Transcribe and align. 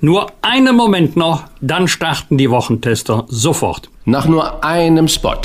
Nur 0.00 0.30
einen 0.42 0.76
Moment 0.76 1.16
noch, 1.16 1.44
dann 1.62 1.88
starten 1.88 2.36
die 2.36 2.50
Wochentester 2.50 3.24
sofort. 3.28 3.88
Nach 4.04 4.26
nur 4.26 4.62
einem 4.62 5.08
Spot. 5.08 5.40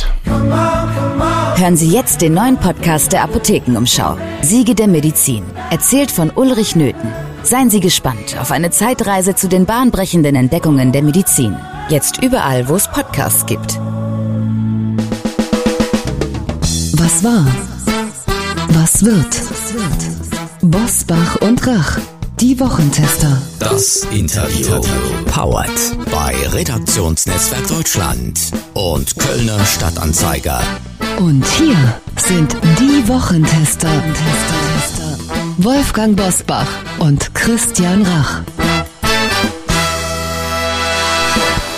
Hören 1.55 1.77
Sie 1.77 1.89
jetzt 1.89 2.21
den 2.21 2.33
neuen 2.33 2.57
Podcast 2.57 3.13
der 3.13 3.23
Apothekenumschau. 3.23 4.17
Siege 4.41 4.75
der 4.75 4.87
Medizin. 4.87 5.45
Erzählt 5.69 6.11
von 6.11 6.31
Ulrich 6.31 6.75
Nöthen. 6.75 7.13
Seien 7.43 7.69
Sie 7.69 7.79
gespannt 7.79 8.35
auf 8.41 8.51
eine 8.51 8.71
Zeitreise 8.71 9.35
zu 9.35 9.47
den 9.47 9.65
bahnbrechenden 9.65 10.35
Entdeckungen 10.35 10.91
der 10.91 11.03
Medizin. 11.03 11.55
Jetzt 11.87 12.21
überall, 12.21 12.67
wo 12.67 12.75
es 12.75 12.89
Podcasts 12.89 13.45
gibt. 13.45 13.79
Was 16.99 17.23
war? 17.23 17.47
Was 18.73 19.05
wird? 19.05 19.41
Bosbach 20.61 21.37
und 21.37 21.65
Rach. 21.65 21.99
Die 22.41 22.59
Wochentester. 22.59 23.39
Das 23.59 23.97
Interview. 24.11 24.81
Powered 25.27 25.69
bei 26.11 26.33
Redaktionsnetzwerk 26.51 27.67
Deutschland 27.67 28.39
und 28.73 29.15
Kölner 29.15 29.63
Stadtanzeiger. 29.63 30.59
Und 31.19 31.45
hier 31.45 31.75
sind 32.15 32.57
die 32.79 33.07
Wochentester. 33.07 33.91
Wolfgang 35.57 36.17
Bosbach 36.17 36.65
und 36.97 37.31
Christian 37.35 38.03
Rach. 38.07 38.41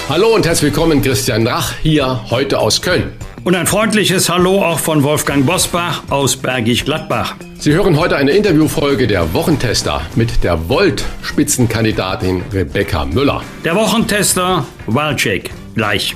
Hallo 0.08 0.34
und 0.34 0.46
herzlich 0.46 0.74
willkommen, 0.74 1.02
Christian 1.02 1.46
Rach, 1.46 1.74
hier 1.82 2.22
heute 2.30 2.58
aus 2.60 2.82
Köln. 2.82 3.12
Und 3.44 3.56
ein 3.56 3.68
freundliches 3.68 4.30
Hallo 4.30 4.64
auch 4.64 4.80
von 4.80 5.04
Wolfgang 5.04 5.46
Bosbach 5.46 6.04
aus 6.10 6.38
Bergisch 6.38 6.86
Gladbach. 6.86 7.36
Sie 7.60 7.74
hören 7.74 8.00
heute 8.00 8.16
eine 8.16 8.32
Interviewfolge 8.32 9.06
der 9.06 9.34
Wochentester 9.34 10.02
mit 10.16 10.46
der 10.46 10.70
Volt-Spitzenkandidatin 10.70 12.42
Rebecca 12.54 13.04
Müller. 13.04 13.42
Der 13.66 13.76
Wochentester 13.76 14.66
Wahlcheck 14.88 15.52
gleich. 15.76 16.16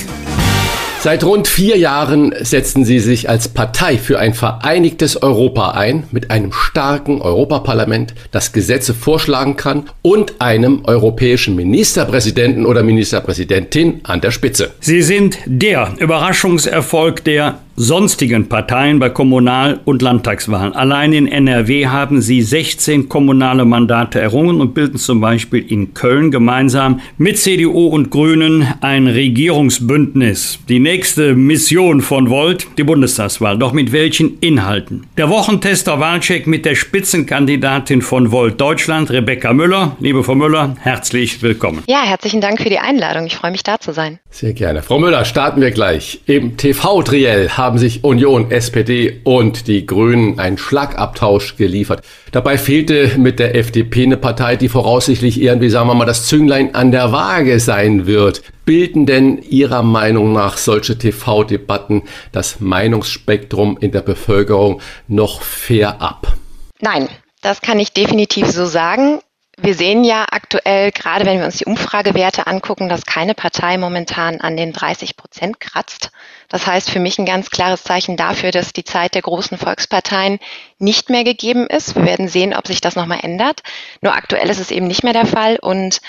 Seit 1.06 1.24
rund 1.24 1.48
vier 1.48 1.78
Jahren 1.78 2.34
setzen 2.40 2.84
sie 2.84 2.98
sich 2.98 3.30
als 3.30 3.48
Partei 3.48 4.00
für 4.00 4.18
ein 4.18 4.34
vereinigtes 4.34 5.22
Europa 5.22 5.70
ein, 5.70 6.06
mit 6.10 6.32
einem 6.32 6.52
starken 6.52 7.22
Europaparlament, 7.22 8.16
das 8.32 8.54
Gesetze 8.54 8.96
vorschlagen 8.96 9.56
kann 9.56 9.84
und 10.02 10.42
einem 10.42 10.82
europäischen 10.86 11.56
Ministerpräsidenten 11.56 12.66
oder 12.66 12.82
Ministerpräsidentin 12.82 14.00
an 14.02 14.20
der 14.20 14.32
Spitze. 14.32 14.72
Sie 14.80 15.04
sind 15.04 15.38
der 15.46 15.94
Überraschungserfolg 16.00 17.24
der 17.24 17.60
sonstigen 17.76 18.48
Parteien 18.48 19.00
bei 19.00 19.10
Kommunal- 19.10 19.82
und 19.84 20.02
Landtagswahlen. 20.02 20.74
Allein 20.74 21.12
in 21.12 21.28
NRW 21.28 21.88
haben 21.88 22.22
sie 22.22 22.42
16 22.42 23.10
kommunale 23.10 23.66
Mandate 23.66 24.20
errungen 24.20 24.62
und 24.62 24.74
bilden 24.74 24.98
zum 24.98 25.20
Beispiel 25.20 25.66
in 25.68 25.94
Köln 25.94 26.32
gemeinsam 26.32 27.02
mit 27.18 27.38
CDU 27.38 27.88
und 27.88 28.12
Grünen 28.12 28.66
ein 28.80 29.08
Regierungsbündnis. 29.08 30.60
Die 30.70 30.80
nächste 30.96 31.36
Mission 31.36 32.00
von 32.00 32.30
Volt, 32.30 32.68
die 32.78 32.86
Bundestagswahl. 32.86 33.58
Doch 33.58 33.74
mit 33.74 33.92
welchen 33.92 34.40
Inhalten? 34.40 35.06
Der 35.18 35.30
Wochentester 35.30 36.00
Wahlcheck 36.00 36.48
mit 36.48 36.64
der 36.64 36.76
Spitzenkandidatin 36.76 38.02
von 38.02 38.32
Volt 38.32 38.62
Deutschland, 38.62 39.12
Rebecca 39.12 39.52
Müller. 39.52 39.98
Liebe 40.00 40.24
Frau 40.24 40.36
Müller, 40.36 40.78
herzlich 40.80 41.42
willkommen. 41.42 41.84
Ja, 41.90 42.04
herzlichen 42.04 42.40
Dank 42.40 42.62
für 42.62 42.70
die 42.70 42.80
Einladung. 42.80 43.26
Ich 43.26 43.36
freue 43.36 43.52
mich 43.52 43.64
da 43.64 43.78
zu 43.78 43.92
sein. 43.92 44.20
Sehr 44.30 44.54
gerne. 44.54 44.84
Frau 44.84 44.98
Müller, 44.98 45.26
starten 45.26 45.60
wir 45.60 45.72
gleich. 45.72 46.22
Im 46.28 46.56
TV-Triell 46.56 47.50
haben 47.50 47.78
sich 47.78 48.06
Union, 48.06 48.50
SPD 48.52 49.20
und 49.26 49.68
die 49.68 49.86
Grünen 49.86 50.40
einen 50.40 50.58
Schlagabtausch 50.58 51.58
geliefert. 51.58 52.04
Dabei 52.32 52.58
fehlte 52.58 53.12
mit 53.18 53.40
der 53.40 53.56
FDP 53.56 54.04
eine 54.04 54.18
Partei, 54.18 54.56
die 54.56 54.70
voraussichtlich 54.70 55.42
irgendwie, 55.42 55.70
sagen 55.70 55.90
wir 55.90 55.96
mal, 55.96 56.06
das 56.06 56.26
Zünglein 56.26 56.74
an 56.74 56.94
der 56.94 57.12
Waage 57.12 57.60
sein 57.60 58.08
wird. 58.08 58.44
Bilden 58.66 59.06
denn 59.06 59.42
Ihrer 59.44 59.84
Meinung 59.84 60.34
nach 60.34 60.58
solche 60.76 60.98
TV-Debatten 60.98 62.04
das 62.34 62.60
Meinungsspektrum 62.60 63.78
in 63.80 63.92
der 63.94 64.02
Bevölkerung 64.02 64.82
noch 65.08 65.42
fair 65.42 66.02
ab? 66.02 66.34
Nein, 66.82 67.08
das 67.42 67.62
kann 67.62 67.80
ich 67.80 67.94
definitiv 67.94 68.48
so 68.52 68.66
sagen. 68.66 69.22
Wir 69.58 69.74
sehen 69.74 70.04
ja 70.04 70.26
aktuell, 70.30 70.92
gerade 70.92 71.26
wenn 71.26 71.40
wir 71.40 71.46
uns 71.46 71.60
die 71.60 71.66
Umfragewerte 71.66 72.46
angucken, 72.46 72.90
dass 72.90 73.06
keine 73.06 73.34
Partei 73.34 73.78
momentan 73.78 74.42
an 74.42 74.58
den 74.58 74.74
30 74.74 75.16
Prozent 75.16 75.62
kratzt. 75.62 76.12
Das 76.50 76.68
heißt 76.68 76.90
für 76.90 77.00
mich 77.00 77.18
ein 77.20 77.26
ganz 77.26 77.50
klares 77.50 77.84
Zeichen 77.84 78.18
dafür, 78.18 78.52
dass 78.52 78.74
die 78.74 78.84
Zeit 78.84 79.16
der 79.16 79.22
großen 79.22 79.58
Volksparteien 79.58 80.40
nicht 80.78 81.10
mehr 81.10 81.24
gegeben 81.24 81.68
ist. 81.68 81.96
Wir 81.96 82.04
werden 82.04 82.28
sehen, 82.28 82.54
ob 82.54 82.68
sich 82.68 82.82
das 82.82 82.98
nochmal 82.98 83.20
ändert. 83.22 83.64
Nur 84.02 84.14
aktuell 84.14 84.50
ist 84.50 84.60
es 84.60 84.72
eben 84.72 84.88
nicht 84.88 85.06
mehr 85.06 85.14
der 85.14 85.26
Fall. 85.26 85.58
Und 85.62 86.02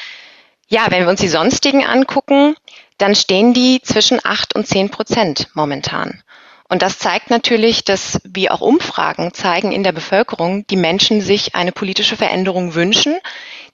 ja, 0.66 0.86
wenn 0.90 1.04
wir 1.04 1.08
uns 1.10 1.20
die 1.20 1.28
sonstigen 1.28 1.86
angucken, 1.86 2.56
dann 2.98 3.14
stehen 3.14 3.54
die 3.54 3.80
zwischen 3.82 4.20
8 4.22 4.54
und 4.54 4.66
10 4.66 4.90
Prozent 4.90 5.48
momentan. 5.54 6.22
Und 6.68 6.82
das 6.82 6.98
zeigt 6.98 7.30
natürlich, 7.30 7.84
dass, 7.84 8.20
wie 8.24 8.50
auch 8.50 8.60
Umfragen 8.60 9.32
zeigen 9.32 9.72
in 9.72 9.84
der 9.84 9.92
Bevölkerung, 9.92 10.66
die 10.66 10.76
Menschen 10.76 11.20
sich 11.20 11.54
eine 11.54 11.72
politische 11.72 12.16
Veränderung 12.16 12.74
wünschen, 12.74 13.14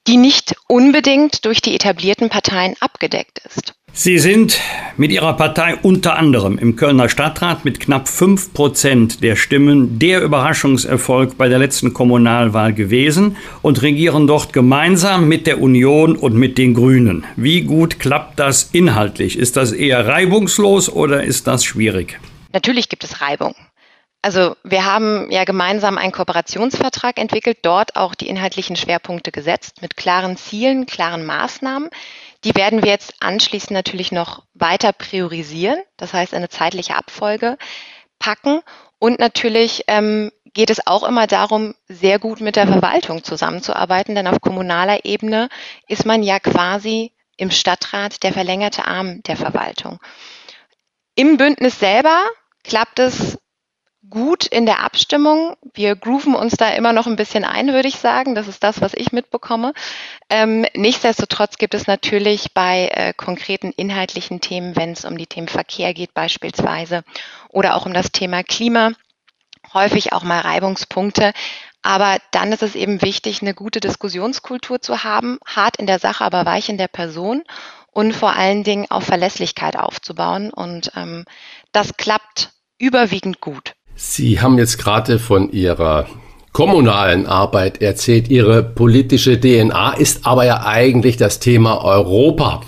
die 0.06 0.16
nicht 0.16 0.56
unbedingt 0.69 1.44
durch 1.44 1.60
die 1.60 1.75
etablierten 1.75 2.28
Parteien 2.28 2.75
abgedeckt 2.81 3.41
ist. 3.47 3.75
Sie 3.94 4.19
sind 4.19 4.58
mit 4.97 5.12
Ihrer 5.12 5.34
Partei 5.34 5.76
unter 5.76 6.16
anderem 6.16 6.56
im 6.56 6.76
Kölner 6.76 7.10
Stadtrat 7.10 7.66
mit 7.66 7.78
knapp 7.78 8.08
fünf 8.08 8.54
Prozent 8.54 9.22
der 9.22 9.36
Stimmen 9.36 9.98
der 9.98 10.22
Überraschungserfolg 10.22 11.36
bei 11.36 11.48
der 11.48 11.58
letzten 11.58 11.92
Kommunalwahl 11.92 12.72
gewesen 12.72 13.36
und 13.60 13.82
regieren 13.82 14.26
dort 14.26 14.54
gemeinsam 14.54 15.28
mit 15.28 15.47
der 15.47 15.60
Union 15.60 16.16
und 16.16 16.34
mit 16.34 16.56
den 16.56 16.72
Grünen. 16.72 17.25
Wie 17.36 17.60
gut 17.60 18.00
klappt 18.00 18.41
das 18.41 18.70
inhaltlich? 18.72 19.38
Ist 19.38 19.58
das 19.58 19.72
eher 19.72 20.06
reibungslos 20.06 20.88
oder 20.88 21.22
ist 21.22 21.47
das 21.47 21.62
schwierig? 21.62 22.19
Natürlich 22.52 22.88
gibt 22.88 23.04
es 23.04 23.20
Reibung. 23.20 23.54
Also 24.25 24.56
wir 24.62 24.84
haben 24.84 25.32
ja 25.32 25.43
gemeinsam 25.43 25.99
einen 25.99 26.12
Kooperationsvertrag 26.12 27.19
entwickelt, 27.19 27.58
dort 27.62 27.96
auch 27.96 28.14
die 28.14 28.28
inhaltlichen 28.28 28.76
Schwerpunkte 28.76 29.32
gesetzt 29.32 29.82
mit 29.82 29.96
klaren 29.96 30.37
Zielen, 30.37 30.87
klaren 30.87 31.26
Maßnahmen. 31.26 31.90
Die 32.44 32.54
werden 32.54 32.84
wir 32.84 32.90
jetzt 32.90 33.14
anschließend 33.19 33.72
natürlich 33.72 34.12
noch 34.12 34.44
weiter 34.54 34.93
priorisieren, 34.93 35.78
das 35.96 36.12
heißt 36.12 36.34
eine 36.34 36.49
zeitliche 36.49 36.94
Abfolge 36.94 37.58
packen. 38.20 38.60
Und 39.00 39.19
natürlich 39.19 39.82
ähm, 39.88 40.31
geht 40.54 40.70
es 40.70 40.87
auch 40.87 41.02
immer 41.02 41.26
darum, 41.26 41.75
sehr 41.88 42.20
gut 42.20 42.40
mit 42.40 42.54
der 42.54 42.69
Verwaltung 42.69 43.25
zusammenzuarbeiten, 43.25 44.14
denn 44.14 44.28
auf 44.28 44.40
kommunaler 44.40 45.04
Ebene 45.04 45.49
ist 45.88 46.06
man 46.06 46.22
ja 46.22 46.38
quasi 46.38 47.12
im 47.37 47.50
Stadtrat 47.50 48.22
der 48.22 48.32
verlängerte 48.32 48.87
Arm 48.87 49.20
der 49.25 49.37
Verwaltung. 49.37 49.99
Im 51.16 51.37
Bündnis 51.37 51.81
selber 51.81 52.22
klappt 52.62 52.99
es 52.99 53.38
gut 54.12 54.47
in 54.47 54.67
der 54.67 54.81
Abstimmung. 54.81 55.56
Wir 55.75 55.97
grooven 55.97 56.35
uns 56.35 56.55
da 56.56 56.69
immer 56.70 56.93
noch 56.93 57.06
ein 57.06 57.17
bisschen 57.17 57.44
ein, 57.44 57.73
würde 57.73 57.88
ich 57.88 57.97
sagen. 57.97 58.35
Das 58.35 58.49
ist 58.49 58.62
das, 58.62 58.81
was 58.81 58.93
ich 58.94 59.12
mitbekomme. 59.12 59.73
Ähm, 60.29 60.67
nichtsdestotrotz 60.75 61.56
gibt 61.56 61.75
es 61.75 61.87
natürlich 61.87 62.53
bei 62.53 62.88
äh, 62.88 63.14
konkreten 63.14 63.70
inhaltlichen 63.70 64.41
Themen, 64.41 64.76
wenn 64.76 64.93
es 64.93 65.05
um 65.05 65.17
die 65.17 65.26
Themen 65.26 65.49
Verkehr 65.49 65.94
geht 65.94 66.14
beispielsweise 66.14 67.05
oder 67.49 67.75
auch 67.75 67.87
um 67.87 67.94
das 67.94 68.12
Thema 68.12 68.43
Klima, 68.43 68.93
häufig 69.73 70.12
auch 70.12 70.25
mal 70.25 70.41
Reibungspunkte. 70.41 71.32
Aber 71.81 72.19
dann 72.32 72.53
ist 72.53 72.62
es 72.62 72.75
eben 72.75 73.03
wichtig, 73.03 73.43
eine 73.43 73.55
gute 73.55 73.81
Diskussionskultur 73.81 74.81
zu 74.81 75.05
haben, 75.05 75.38
hart 75.47 75.79
in 75.79 75.87
der 75.87 75.99
Sache, 75.99 76.25
aber 76.25 76.44
weich 76.44 76.69
in 76.69 76.79
der 76.79 76.88
Person 76.88 77.43
und 77.92 78.12
vor 78.14 78.34
allen 78.34 78.64
Dingen 78.64 78.86
auf 78.90 79.04
Verlässlichkeit 79.04 79.76
aufzubauen. 79.76 80.50
Und 80.50 80.90
ähm, 80.96 81.24
das 81.70 81.96
klappt 81.96 82.50
überwiegend 82.78 83.40
gut. 83.40 83.74
Sie 83.94 84.40
haben 84.40 84.58
jetzt 84.58 84.78
gerade 84.78 85.18
von 85.18 85.52
Ihrer 85.52 86.08
kommunalen 86.52 87.26
Arbeit 87.26 87.81
erzählt. 87.81 88.28
Ihre 88.28 88.62
politische 88.62 89.40
DNA 89.40 89.94
ist 89.94 90.26
aber 90.26 90.44
ja 90.44 90.66
eigentlich 90.66 91.16
das 91.16 91.38
Thema 91.38 91.82
Europa 91.82 92.60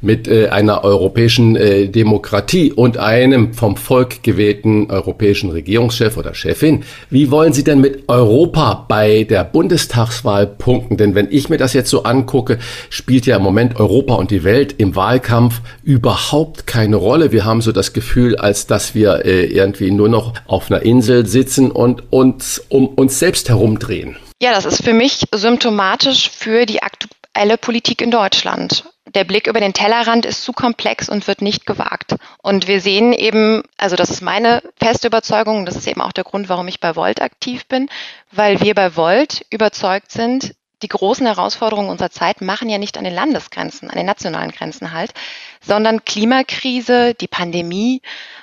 mit 0.00 0.28
äh, 0.28 0.48
einer 0.48 0.84
europäischen 0.84 1.56
äh, 1.56 1.88
Demokratie 1.88 2.72
und 2.72 2.98
einem 2.98 3.52
vom 3.52 3.76
Volk 3.76 4.22
gewählten 4.22 4.90
europäischen 4.90 5.50
Regierungschef 5.50 6.16
oder 6.16 6.34
Chefin. 6.34 6.84
Wie 7.10 7.32
wollen 7.32 7.52
Sie 7.52 7.64
denn 7.64 7.80
mit 7.80 8.08
Europa 8.08 8.84
bei 8.86 9.24
der 9.24 9.42
Bundestagswahl 9.42 10.46
punkten? 10.46 10.96
Denn 10.96 11.16
wenn 11.16 11.26
ich 11.30 11.48
mir 11.48 11.58
das 11.58 11.72
jetzt 11.72 11.90
so 11.90 12.04
angucke, 12.04 12.58
spielt 12.90 13.26
ja 13.26 13.36
im 13.36 13.42
Moment 13.42 13.78
Europa 13.78 14.14
und 14.14 14.30
die 14.30 14.44
Welt 14.44 14.76
im 14.78 14.94
Wahlkampf 14.94 15.62
überhaupt 15.82 16.68
keine 16.68 16.96
Rolle. 16.96 17.32
Wir 17.32 17.44
haben 17.44 17.60
so 17.60 17.72
das 17.72 17.92
Gefühl, 17.92 18.36
als 18.36 18.68
dass 18.68 18.94
wir 18.94 19.24
äh, 19.24 19.46
irgendwie 19.46 19.90
nur 19.90 20.08
noch 20.08 20.34
auf 20.46 20.70
einer 20.70 20.82
Insel 20.82 21.26
sitzen 21.26 21.72
und 21.72 22.12
uns 22.12 22.62
um 22.68 22.86
uns 22.86 23.18
selbst 23.18 23.31
selbst 23.32 23.48
herumdrehen. 23.48 24.18
Ja, 24.42 24.52
das 24.52 24.66
ist 24.66 24.84
für 24.84 24.92
mich 24.92 25.24
symptomatisch 25.32 26.28
für 26.28 26.66
die 26.66 26.82
aktuelle 26.82 27.56
Politik 27.56 28.02
in 28.02 28.10
Deutschland. 28.10 28.84
Der 29.14 29.24
Blick 29.24 29.46
über 29.46 29.58
den 29.58 29.72
Tellerrand 29.72 30.26
ist 30.26 30.44
zu 30.44 30.52
komplex 30.52 31.08
und 31.08 31.26
wird 31.26 31.40
nicht 31.40 31.64
gewagt. 31.64 32.16
Und 32.42 32.68
wir 32.68 32.82
sehen 32.82 33.14
eben, 33.14 33.62
also 33.78 33.96
das 33.96 34.10
ist 34.10 34.20
meine 34.20 34.62
feste 34.76 35.06
Überzeugung, 35.06 35.64
das 35.64 35.76
ist 35.76 35.88
eben 35.88 36.02
auch 36.02 36.12
der 36.12 36.24
Grund, 36.24 36.50
warum 36.50 36.68
ich 36.68 36.78
bei 36.78 36.94
Volt 36.94 37.22
aktiv 37.22 37.64
bin, 37.66 37.88
weil 38.32 38.60
wir 38.60 38.74
bei 38.74 38.96
Volt 38.96 39.46
überzeugt 39.48 40.12
sind, 40.12 40.54
die 40.82 40.88
großen 40.88 41.24
Herausforderungen 41.24 41.88
unserer 41.88 42.10
Zeit 42.10 42.42
machen 42.42 42.68
ja 42.68 42.76
nicht 42.76 42.98
an 42.98 43.04
den 43.04 43.14
Landesgrenzen, 43.14 43.88
an 43.88 43.96
den 43.96 44.06
nationalen 44.06 44.50
Grenzen 44.50 44.92
halt, 44.92 45.14
sondern 45.62 46.04
Klimakrise, 46.04 47.14
die 47.14 47.28
Pandemie, 47.28 48.02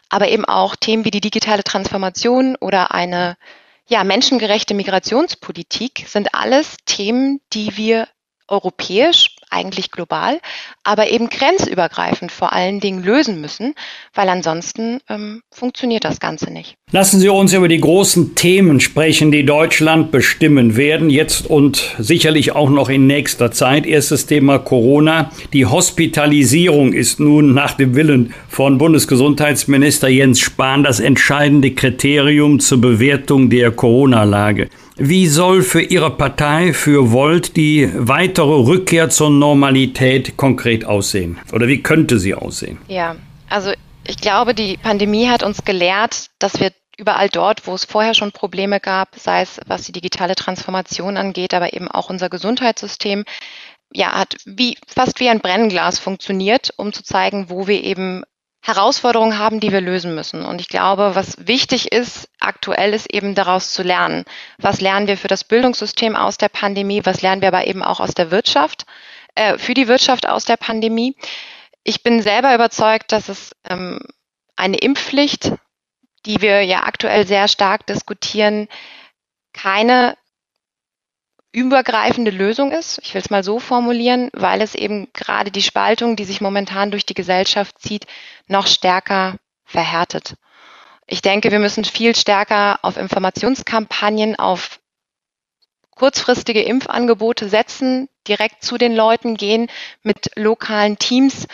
aber 0.09 0.29
eben 0.29 0.45
auch 0.45 0.75
Themen 0.75 1.05
wie 1.05 1.11
die 1.11 1.21
digitale 1.21 1.63
Transformation 1.63 2.55
oder 2.55 2.91
eine 2.91 3.37
ja, 3.89 4.03
menschengerechte 4.03 4.73
Migrationspolitik 4.73 6.05
sind 6.07 6.33
alles 6.33 6.77
Themen, 6.85 7.41
die 7.53 7.75
wir 7.75 8.07
europäisch 8.47 9.35
eigentlich 9.49 9.91
global, 9.91 10.39
aber 10.83 11.09
eben 11.09 11.29
grenzübergreifend 11.29 12.31
vor 12.31 12.53
allen 12.53 12.79
Dingen 12.79 13.03
lösen 13.03 13.41
müssen, 13.41 13.73
weil 14.13 14.29
ansonsten 14.29 14.99
ähm, 15.09 15.41
funktioniert 15.51 16.03
das 16.03 16.19
Ganze 16.19 16.51
nicht. 16.51 16.75
Lassen 16.91 17.19
Sie 17.19 17.29
uns 17.29 17.53
über 17.53 17.67
die 17.67 17.79
großen 17.79 18.33
Themen 18.33 18.79
sprechen, 18.79 19.31
die 19.31 19.45
Deutschland 19.45 20.11
bestimmen 20.11 20.75
werden, 20.75 21.09
jetzt 21.09 21.47
und 21.47 21.95
sicherlich 21.99 22.53
auch 22.53 22.69
noch 22.69 22.89
in 22.89 23.05
nächster 23.05 23.51
Zeit. 23.51 23.85
Erstes 23.85 24.25
Thema 24.25 24.57
Corona. 24.57 25.31
Die 25.53 25.67
Hospitalisierung 25.67 26.93
ist 26.93 27.19
nun 27.19 27.53
nach 27.53 27.73
dem 27.73 27.95
Willen 27.95 28.33
von 28.47 28.79
Bundesgesundheitsminister 28.79 30.07
Jens 30.07 30.39
Spahn 30.39 30.83
das 30.83 30.99
entscheidende 30.99 31.71
Kriterium 31.71 32.59
zur 32.59 32.81
Bewertung 32.81 33.51
der 33.51 33.71
Corona-Lage. 33.71 34.69
Wie 35.01 35.27
soll 35.27 35.63
für 35.63 35.81
Ihre 35.81 36.11
Partei, 36.11 36.73
für 36.73 37.13
Volt, 37.13 37.55
die 37.55 37.89
weitere 37.93 38.51
Rückkehr 38.51 39.09
zur 39.09 39.29
Normalität 39.29 40.35
konkret 40.35 40.83
aussehen? 40.83 41.39
Oder 41.53 41.69
wie 41.69 41.81
könnte 41.81 42.19
sie 42.19 42.35
aussehen? 42.35 42.79
Ja, 42.89 43.15
also 43.49 43.71
ich 44.05 44.17
glaube, 44.17 44.53
die 44.53 44.75
Pandemie 44.75 45.29
hat 45.29 45.41
uns 45.41 45.63
gelehrt, 45.63 46.27
dass 46.39 46.59
wir 46.59 46.73
überall 46.97 47.29
dort, 47.29 47.65
wo 47.65 47.75
es 47.75 47.85
vorher 47.85 48.13
schon 48.13 48.33
Probleme 48.33 48.81
gab, 48.81 49.15
sei 49.15 49.43
es 49.43 49.61
was 49.67 49.83
die 49.83 49.93
digitale 49.93 50.35
Transformation 50.35 51.15
angeht, 51.15 51.53
aber 51.53 51.73
eben 51.73 51.87
auch 51.87 52.09
unser 52.09 52.27
Gesundheitssystem, 52.27 53.23
ja, 53.93 54.11
hat 54.11 54.35
wie, 54.45 54.77
fast 54.85 55.21
wie 55.21 55.29
ein 55.29 55.39
Brennglas 55.39 55.97
funktioniert, 55.97 56.73
um 56.75 56.91
zu 56.91 57.03
zeigen, 57.03 57.49
wo 57.49 57.67
wir 57.67 57.81
eben 57.85 58.23
Herausforderungen 58.61 59.39
haben, 59.39 59.59
die 59.59 59.71
wir 59.71 59.81
lösen 59.81 60.15
müssen. 60.15 60.45
Und 60.45 60.59
ich 60.59 60.67
glaube, 60.67 61.15
was 61.15 61.47
wichtig 61.47 61.91
ist, 61.91 62.29
aktuell 62.39 62.93
ist 62.93 63.13
eben 63.13 63.33
daraus 63.33 63.71
zu 63.71 63.83
lernen. 63.83 64.25
Was 64.57 64.81
lernen 64.81 65.07
wir 65.07 65.17
für 65.17 65.29
das 65.29 65.43
Bildungssystem 65.43 66.15
aus 66.15 66.37
der 66.37 66.49
Pandemie? 66.49 67.01
Was 67.05 67.21
lernen 67.21 67.41
wir 67.41 67.47
aber 67.47 67.67
eben 67.67 67.83
auch 67.83 67.99
aus 67.99 68.13
der 68.13 68.31
Wirtschaft, 68.31 68.85
äh, 69.35 69.57
für 69.57 69.73
die 69.73 69.87
Wirtschaft 69.87 70.27
aus 70.27 70.45
der 70.45 70.57
Pandemie? 70.57 71.15
Ich 71.83 72.03
bin 72.03 72.21
selber 72.21 72.53
überzeugt, 72.53 73.11
dass 73.11 73.29
es 73.29 73.55
ähm, 73.69 73.99
eine 74.57 74.77
Impfpflicht, 74.77 75.53
die 76.25 76.41
wir 76.41 76.61
ja 76.63 76.83
aktuell 76.83 77.25
sehr 77.25 77.47
stark 77.47 77.87
diskutieren, 77.87 78.67
keine 79.53 80.17
übergreifende 81.51 82.31
Lösung 82.31 82.71
ist. 82.71 82.99
Ich 83.03 83.13
will 83.13 83.21
es 83.21 83.29
mal 83.29 83.43
so 83.43 83.59
formulieren, 83.59 84.29
weil 84.33 84.61
es 84.61 84.75
eben 84.75 85.07
gerade 85.13 85.51
die 85.51 85.61
Spaltung, 85.61 86.15
die 86.15 86.25
sich 86.25 86.41
momentan 86.41 86.91
durch 86.91 87.05
die 87.05 87.15
Gesellschaft 87.15 87.79
zieht, 87.79 88.05
noch 88.47 88.67
stärker 88.67 89.37
verhärtet. 89.65 90.35
Ich 91.07 91.21
denke, 91.21 91.51
wir 91.51 91.59
müssen 91.59 91.85
viel 91.85 92.15
stärker 92.15 92.79
auf 92.83 92.97
Informationskampagnen, 92.97 94.37
auf 94.37 94.79
kurzfristige 95.95 96.61
Impfangebote 96.61 97.49
setzen, 97.49 98.09
direkt 98.27 98.63
zu 98.63 98.77
den 98.77 98.95
Leuten 98.95 99.35
gehen, 99.35 99.69
mit 100.03 100.31
lokalen 100.35 100.99
Teams, 100.99 101.47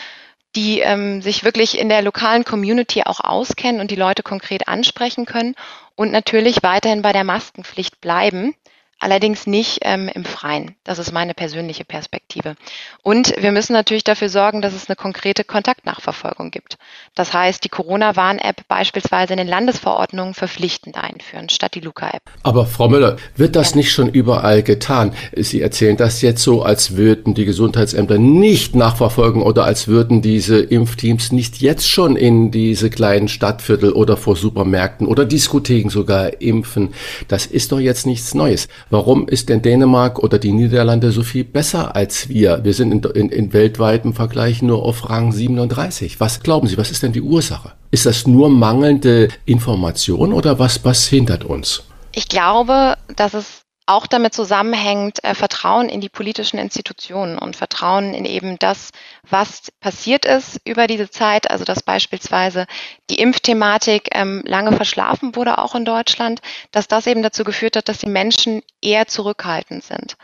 die 0.56 0.82
ähm, 0.82 1.22
sich 1.22 1.44
wirklich 1.44 1.80
in 1.80 1.90
der 1.90 2.02
lokalen 2.02 2.44
Community 2.44 3.04
auch 3.04 3.22
auskennen 3.22 3.82
und 3.82 3.92
die 3.92 3.96
Leute 3.96 4.24
konkret 4.24 4.68
ansprechen 4.68 5.26
können 5.26 5.56
und 5.96 6.12
natürlich 6.12 6.64
weiterhin 6.64 7.02
bei 7.02 7.14
der 7.14 7.24
Maskenpflicht 7.24 8.02
bleiben 8.02 8.56
allerdings 9.00 9.46
nicht 9.46 9.80
ähm, 9.82 10.10
im 10.14 10.26
Freien. 10.26 10.76
Das 10.84 11.00
ist 11.00 11.12
meine 11.12 11.34
persönliche 11.34 11.86
Perspektive. 11.86 12.56
Und 13.04 13.34
wir 13.38 13.52
müssen 13.52 13.74
natürlich 13.74 14.04
dafür 14.04 14.30
sorgen, 14.30 14.62
dass 14.62 14.74
es 14.74 14.88
eine 14.90 14.96
konkrete 14.96 15.44
Kontaktnachverfolgung 15.44 16.52
gibt. 16.52 16.78
Das 17.14 17.34
heißt, 17.34 17.64
die 17.64 17.70
Corona-Warn-App 17.70 18.68
beispielsweise 18.68 19.34
in 19.34 19.38
den 19.38 19.48
Landesverordnungen 19.48 20.34
verpflichtend 20.34 20.98
einführen, 20.98 21.50
statt 21.50 21.76
die 21.76 21.82
Luca-App. 21.82 22.24
Aber 22.44 22.66
Frau 22.66 22.88
Müller, 22.88 23.18
wird 23.36 23.56
das 23.56 23.72
ja. 23.72 23.78
nicht 23.78 23.92
schon 23.92 24.10
überall 24.10 24.64
getan? 24.64 25.14
Sie 25.36 25.62
erzählen 25.62 25.98
das 25.98 26.22
jetzt 26.22 26.42
so, 26.42 26.64
als 26.64 26.96
würden 26.96 27.34
die 27.34 27.46
Gesundheitsämter 27.46 28.18
nicht 28.18 28.76
nachverfolgen 28.76 29.42
oder 29.42 29.66
als 29.66 29.88
würden 29.88 30.22
diese 30.22 30.60
Impfteams 30.60 31.32
nicht 31.32 31.62
jetzt 31.62 31.90
schon 31.90 32.16
in 32.16 32.52
diese 32.52 32.90
kleinen 32.90 33.28
Stadtviertel 33.28 33.92
oder 33.92 34.18
vor 34.18 34.36
Supermärkten 34.36 35.06
oder 35.06 35.26
Diskotheken 35.26 35.90
sogar 35.90 36.42
impfen. 36.42 36.94
Das 37.28 37.46
ist 37.46 37.72
doch 37.72 37.80
jetzt 37.80 38.06
nichts 38.06 38.34
Neues. 38.34 38.68
Warum 38.90 39.28
ist 39.28 39.50
denn 39.50 39.62
Dänemark 39.62 40.20
oder 40.20 40.38
die 40.38 40.52
Niederlande 40.52 41.12
so 41.12 41.24
viel 41.24 41.44
besser 41.44 41.96
als 41.96 42.30
wir? 42.30 42.64
Wir 42.64 42.74
sind 42.74 42.92
in, 42.92 43.12
in, 43.12 43.30
in 43.30 43.54
weltweitem 43.54 44.14
Vergleich 44.14 44.62
nur 44.62 44.84
auf 44.84 45.10
Rang 45.10 45.32
37. 45.32 46.20
Was 46.20 46.42
glauben 46.42 46.68
Sie, 46.68 46.78
was 46.78 46.92
ist 46.92 47.02
denn 47.02 47.12
die 47.12 47.22
Ursache? 47.22 47.72
Ist 47.90 48.06
das 48.06 48.28
nur 48.28 48.50
mangelnde 48.50 49.30
Information 49.46 50.34
oder 50.34 50.60
was, 50.60 50.86
was 50.86 51.08
hindert 51.08 51.44
uns? 51.44 51.84
Ich 52.14 52.28
glaube, 52.28 52.96
dass 53.16 53.34
es 53.34 53.65
auch 53.86 54.08
damit 54.08 54.34
zusammenhängt 54.34 55.24
äh, 55.24 55.36
Vertrauen 55.36 55.90
in 55.90 56.02
die 56.02 56.10
politischen 56.10 56.58
Institutionen 56.58 57.38
und 57.38 57.56
Vertrauen 57.56 58.14
in 58.14 58.26
eben 58.26 58.58
das, 58.58 58.90
was 59.30 59.72
passiert 59.80 60.26
ist 60.26 60.60
über 60.66 60.88
diese 60.88 61.10
Zeit. 61.10 61.50
Also 61.52 61.66
dass 61.66 61.84
beispielsweise 61.84 62.66
die 63.10 63.20
Impfthematik 63.20 64.10
ähm, 64.12 64.44
lange 64.46 64.76
verschlafen 64.76 65.36
wurde, 65.36 65.60
auch 65.60 65.76
in 65.76 65.86
Deutschland, 65.86 66.42
dass 66.72 66.88
das 66.88 67.06
eben 67.06 67.22
dazu 67.22 67.44
geführt 67.44 67.76
hat, 67.76 67.88
dass 67.90 68.00
die 68.00 68.10
Menschen 68.10 68.64
eher 68.82 69.08
zurückhaltend 69.08 69.84
sind. 69.84 70.18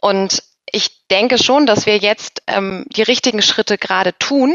Und 0.00 0.42
ich 0.70 1.06
denke 1.08 1.38
schon, 1.38 1.66
dass 1.66 1.86
wir 1.86 1.96
jetzt 1.96 2.42
ähm, 2.46 2.84
die 2.94 3.02
richtigen 3.02 3.42
Schritte 3.42 3.78
gerade 3.78 4.16
tun. 4.18 4.54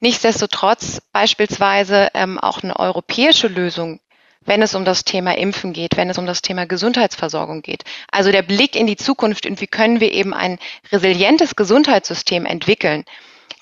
Nichtsdestotrotz 0.00 1.00
beispielsweise 1.12 2.08
ähm, 2.14 2.38
auch 2.38 2.62
eine 2.62 2.78
europäische 2.78 3.48
Lösung 3.48 4.00
wenn 4.44 4.62
es 4.62 4.74
um 4.74 4.84
das 4.84 5.04
Thema 5.04 5.36
Impfen 5.36 5.72
geht, 5.72 5.96
wenn 5.96 6.10
es 6.10 6.18
um 6.18 6.26
das 6.26 6.42
Thema 6.42 6.66
Gesundheitsversorgung 6.66 7.62
geht. 7.62 7.84
Also 8.10 8.32
der 8.32 8.42
Blick 8.42 8.76
in 8.76 8.86
die 8.86 8.96
Zukunft 8.96 9.46
und 9.46 9.60
wie 9.60 9.66
können 9.66 10.00
wir 10.00 10.12
eben 10.12 10.34
ein 10.34 10.58
resilientes 10.90 11.56
Gesundheitssystem 11.56 12.46
entwickeln. 12.46 13.04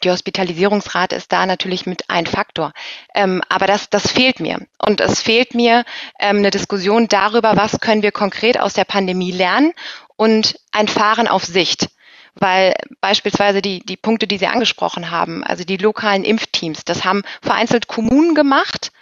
Die 0.03 0.11
Hospitalisierungsrate 0.11 1.15
ist 1.15 1.31
da 1.31 1.45
natürlich 1.45 1.85
mit 1.85 2.09
ein 2.09 2.27
Faktor. 2.27 2.73
Ähm, 3.15 3.43
aber 3.49 3.67
das, 3.67 3.91
das 3.91 4.11
fehlt 4.11 4.41
mir. 4.41 4.67
Und 4.79 5.01
es 5.01 5.21
fehlt 5.21 5.55
mir 5.55 5.85
ähm, 6.19 6.39
eine 6.39 6.51
Diskussion 6.51 7.07
darüber, 7.09 7.57
was 7.57 7.81
können 7.81 8.03
wir 8.03 8.13
konkret 8.13 8.59
aus 8.59 8.73
der 8.73 8.85
Pandemie 8.85 9.33
lernen 9.33 9.73
und 10.17 10.59
ein 10.73 10.89
Fahren 10.89 11.29
auf 11.29 11.45
Sicht 11.45 11.89
weil 12.37 12.75
beispielsweise 13.01 13.61
die, 13.61 13.81
die 13.81 13.97
Punkte, 13.97 14.27
die 14.27 14.39
Sie 14.39 14.47
angesprochen 14.47 15.11
haben, 15.11 15.43
also 15.45 15.65
die 15.65 15.77
lokalen 15.77 16.25
Impfteams, 16.25 16.85
das 16.85 17.05
haben 17.05 17.23
vereinzelt 17.43 17.89
Kommunen 17.89 18.35
gemacht, 18.35 18.93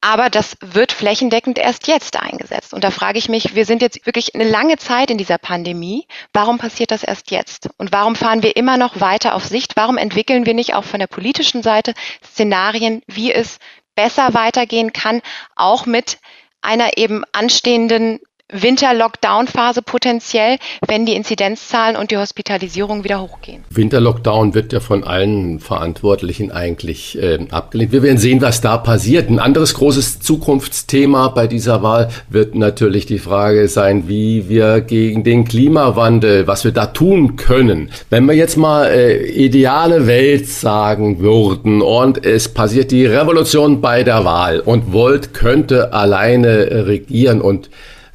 Aber 0.00 0.30
das 0.30 0.56
wird 0.60 0.92
flächendeckend 0.92 1.58
erst 1.58 1.88
jetzt 1.88 2.16
eingesetzt. 2.16 2.72
Und 2.72 2.84
da 2.84 2.90
frage 2.90 3.18
ich 3.18 3.28
mich, 3.28 3.56
wir 3.56 3.64
sind 3.64 3.82
jetzt 3.82 4.06
wirklich 4.06 4.34
eine 4.34 4.48
lange 4.48 4.76
Zeit 4.76 5.10
in 5.10 5.18
dieser 5.18 5.38
Pandemie. 5.38 6.06
Warum 6.32 6.58
passiert 6.58 6.92
das 6.92 7.02
erst 7.02 7.32
jetzt? 7.32 7.68
Und 7.78 7.90
warum 7.90 8.14
fahren 8.14 8.44
wir 8.44 8.56
immer 8.56 8.76
noch 8.76 9.00
weiter 9.00 9.34
auf 9.34 9.44
Sicht? 9.44 9.74
Warum 9.74 9.98
entwickeln 9.98 10.46
wir 10.46 10.54
nicht 10.54 10.74
auch 10.74 10.84
von 10.84 11.00
der 11.00 11.08
politischen 11.08 11.64
Seite 11.64 11.94
Szenarien, 12.24 13.02
wie 13.08 13.32
es 13.32 13.58
besser 13.96 14.34
weitergehen 14.34 14.92
kann, 14.92 15.20
auch 15.56 15.84
mit 15.84 16.18
einer 16.60 16.96
eben 16.96 17.24
anstehenden 17.32 18.20
Winter-Lockdown-Phase 18.50 19.82
potenziell, 19.82 20.56
wenn 20.86 21.04
die 21.04 21.12
Inzidenzzahlen 21.14 21.96
und 21.96 22.10
die 22.10 22.16
Hospitalisierung 22.16 23.04
wieder 23.04 23.20
hochgehen. 23.20 23.62
Winter-Lockdown 23.68 24.54
wird 24.54 24.72
ja 24.72 24.80
von 24.80 25.04
allen 25.04 25.60
Verantwortlichen 25.60 26.50
eigentlich 26.50 27.20
äh, 27.20 27.38
abgelehnt. 27.50 27.92
Wir 27.92 28.02
werden 28.02 28.16
sehen, 28.16 28.40
was 28.40 28.62
da 28.62 28.78
passiert. 28.78 29.28
Ein 29.28 29.38
anderes 29.38 29.74
großes 29.74 30.20
Zukunftsthema 30.20 31.28
bei 31.28 31.46
dieser 31.46 31.82
Wahl 31.82 32.08
wird 32.30 32.54
natürlich 32.54 33.04
die 33.04 33.18
Frage 33.18 33.68
sein, 33.68 34.08
wie 34.08 34.48
wir 34.48 34.80
gegen 34.80 35.24
den 35.24 35.44
Klimawandel, 35.44 36.46
was 36.46 36.64
wir 36.64 36.72
da 36.72 36.86
tun 36.86 37.36
können. 37.36 37.90
Wenn 38.08 38.24
wir 38.24 38.34
jetzt 38.34 38.56
mal 38.56 38.86
äh, 38.86 39.26
ideale 39.26 40.06
Welt 40.06 40.48
sagen 40.48 41.18
würden 41.18 41.82
und 41.82 42.24
es 42.24 42.48
passiert 42.48 42.92
die 42.92 43.04
Revolution 43.04 43.82
bei 43.82 44.04
der 44.04 44.24
Wahl 44.24 44.60
und 44.60 44.90
Volt 44.90 45.34
könnte 45.34 45.92
alleine 45.92 46.86
regieren 46.86 47.42
und 47.42 47.68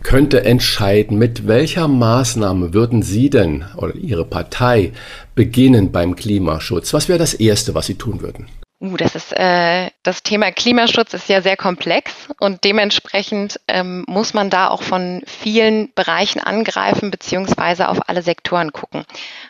könnte 0.03 0.45
entscheiden, 0.45 1.17
mit 1.17 1.47
welcher 1.47 1.87
Maßnahme 1.87 2.73
würden 2.73 3.01
Sie 3.01 3.29
denn 3.29 3.65
oder 3.77 3.95
Ihre 3.95 4.25
Partei 4.25 4.93
beginnen 5.35 5.91
beim 5.91 6.15
Klimaschutz? 6.15 6.93
Was 6.93 7.09
wäre 7.09 7.19
das 7.19 7.33
Erste, 7.33 7.73
was 7.73 7.87
Sie 7.87 7.95
tun 7.95 8.21
würden? 8.21 8.47
Uh, 8.83 8.97
das 8.97 9.15
ist 9.15 9.31
äh, 9.31 9.89
das 10.03 10.23
Thema 10.23 10.51
Klimaschutz 10.51 11.13
ist 11.13 11.29
ja 11.29 11.41
sehr 11.41 11.55
komplex 11.55 12.27
und 12.39 12.65
dementsprechend 12.65 13.57
ähm, 13.69 14.03
muss 14.09 14.33
man 14.33 14.49
da 14.49 14.67
auch 14.67 14.83
von 14.83 15.21
vielen 15.25 15.93
Bereichen 15.93 16.41
angreifen 16.41 17.09
beziehungsweise 17.09 17.87
auf 17.87 18.09
alle 18.09 18.21
Sektoren 18.21 18.73
gucken. 18.73 19.05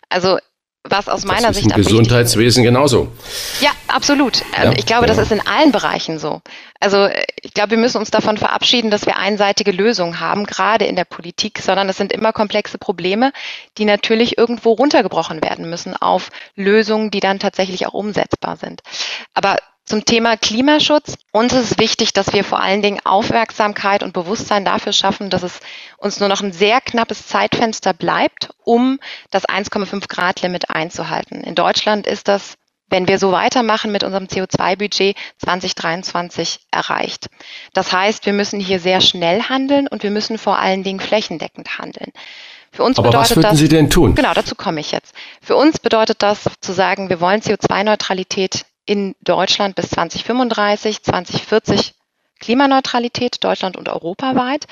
Also 0.08 0.38
was 0.84 1.08
aus 1.08 1.24
meiner 1.24 1.48
das 1.48 1.58
ist 1.58 1.64
Sicht 1.64 1.78
im 1.78 1.82
Gesundheitswesen 1.82 2.64
genauso. 2.64 3.10
Ja, 3.62 3.72
absolut. 3.88 4.44
Ja, 4.52 4.66
ähm, 4.66 4.74
ich 4.78 4.86
glaube, 4.86 5.08
ja. 5.08 5.08
das 5.08 5.18
ist 5.18 5.32
in 5.32 5.46
allen 5.46 5.72
Bereichen 5.72 6.20
so. 6.20 6.42
Also 6.82 7.08
ich 7.42 7.54
glaube, 7.54 7.72
wir 7.72 7.78
müssen 7.78 7.98
uns 7.98 8.12
davon 8.12 8.38
verabschieden, 8.38 8.92
dass 8.92 9.06
wir 9.06 9.16
einseitige 9.16 9.72
Lösungen 9.72 10.20
haben, 10.20 10.46
gerade 10.46 10.86
in 10.86 10.98
der 10.98 11.06
Politik, 11.06 11.60
sondern 11.60 11.88
es 11.88 11.96
sind 11.96 12.12
immer 12.12 12.34
komplexe 12.34 12.78
Probleme, 12.78 13.32
die 13.78 13.86
natürlich 13.86 14.38
irgendwo 14.38 14.74
runtergebrochen 14.74 15.42
werden 15.42 15.70
müssen 15.70 15.96
auf 15.96 16.30
Lösungen, 16.56 17.12
die 17.12 17.22
dann 17.22 17.40
tatsächlich 17.40 17.88
auch 17.88 17.94
umsetzbar 17.94 18.58
sind. 18.58 18.82
Aber 19.34 19.56
zum 19.86 20.06
Thema 20.06 20.38
Klimaschutz. 20.38 21.16
Uns 21.32 21.54
ist 21.54 21.80
wichtig, 21.80 22.14
dass 22.14 22.34
wir 22.34 22.44
vor 22.44 22.62
allen 22.62 22.82
Dingen 22.82 23.00
Aufmerksamkeit 23.04 24.04
und 24.04 24.14
Bewusstsein 24.14 24.66
dafür 24.66 24.94
schaffen, 24.94 25.30
dass 25.30 25.44
es 25.44 25.60
uns 25.98 26.20
nur 26.20 26.30
noch 26.30 26.42
ein 26.42 26.54
sehr 26.54 26.82
knappes 26.82 27.28
Zeitfenster 27.28 27.94
bleibt, 27.94 28.50
um 28.64 29.00
das 29.32 29.46
1,5 29.46 30.08
Grad 30.08 30.42
Limit 30.42 30.70
einzuhalten. 30.70 31.42
In 31.42 31.56
Deutschland 31.56 32.08
ist 32.08 32.28
das, 32.28 32.56
wenn 32.90 33.08
wir 33.08 33.18
so 33.18 33.32
weitermachen 33.32 33.92
mit 33.92 34.04
unserem 34.04 34.26
CO2-Budget 34.26 35.18
2023 35.40 36.60
erreicht. 36.72 37.28
Das 37.74 37.92
heißt, 37.92 38.26
wir 38.26 38.34
müssen 38.34 38.60
hier 38.60 38.80
sehr 38.80 39.02
schnell 39.02 39.44
handeln 39.44 39.88
und 39.88 40.04
wir 40.04 40.12
müssen 40.12 40.38
vor 40.38 40.60
allen 40.60 40.84
Dingen 40.84 41.00
flächendeckend 41.00 41.78
handeln. 41.80 42.12
Für 42.72 42.84
uns 42.84 42.98
Aber 42.98 43.10
bedeutet 43.10 43.30
was 43.32 43.36
würden 43.38 43.50
das, 43.52 43.60
Sie 43.60 43.68
denn 43.68 43.90
tun? 43.90 44.16
Genau, 44.16 44.34
dazu 44.34 44.56
komme 44.56 44.80
ich 44.80 44.92
jetzt. 44.92 45.14
Für 45.42 45.56
uns 45.56 45.80
bedeutet 45.80 46.24
das 46.24 46.50
zu 46.60 46.72
sagen, 46.72 47.10
wir 47.10 47.20
wollen 47.20 47.42
CO2-Neutralität 47.42 48.66
in 48.86 49.16
Deutschland 49.22 49.76
bis 49.76 49.90
2035, 49.90 51.04
2040 51.04 51.94
Klimaneutralität 52.40 53.44
Deutschland 53.44 53.78
und 53.78 53.88
europaweit 53.88 54.66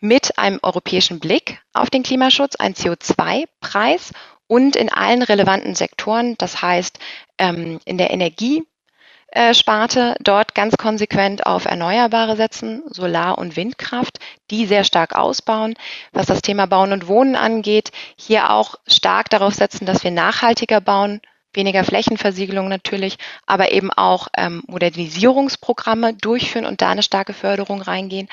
mit 0.00 0.38
einem 0.38 0.60
europäischen 0.62 1.20
Blick 1.20 1.60
auf 1.74 1.90
den 1.90 2.02
Klimaschutz, 2.02 2.56
ein 2.56 2.74
CO2-Preis 2.74 4.12
und 4.46 4.76
in 4.76 4.90
allen 4.90 5.22
relevanten 5.22 5.74
Sektoren, 5.74 6.36
das 6.38 6.62
heißt 6.62 6.98
ähm, 7.36 7.80
in 7.84 7.98
der 7.98 8.10
Energiesparte 8.10 10.14
dort 10.20 10.54
ganz 10.54 10.78
konsequent 10.78 11.44
auf 11.44 11.66
Erneuerbare 11.66 12.36
setzen, 12.36 12.82
Solar- 12.86 13.36
und 13.36 13.56
Windkraft, 13.56 14.20
die 14.50 14.64
sehr 14.64 14.84
stark 14.84 15.14
ausbauen. 15.14 15.74
Was 16.12 16.24
das 16.24 16.40
Thema 16.40 16.66
Bauen 16.66 16.94
und 16.94 17.08
Wohnen 17.08 17.36
angeht, 17.36 17.92
hier 18.16 18.50
auch 18.50 18.76
stark 18.86 19.28
darauf 19.28 19.52
setzen, 19.52 19.84
dass 19.84 20.02
wir 20.02 20.12
nachhaltiger 20.12 20.80
bauen, 20.80 21.20
weniger 21.58 21.84
Flächenversiegelung 21.84 22.68
natürlich, 22.68 23.18
aber 23.44 23.72
eben 23.72 23.92
auch 23.92 24.28
ähm, 24.34 24.62
Modernisierungsprogramme 24.66 26.14
durchführen 26.14 26.64
und 26.64 26.80
da 26.80 26.88
eine 26.88 27.02
starke 27.02 27.34
Förderung 27.34 27.82
reingehen. 27.82 28.28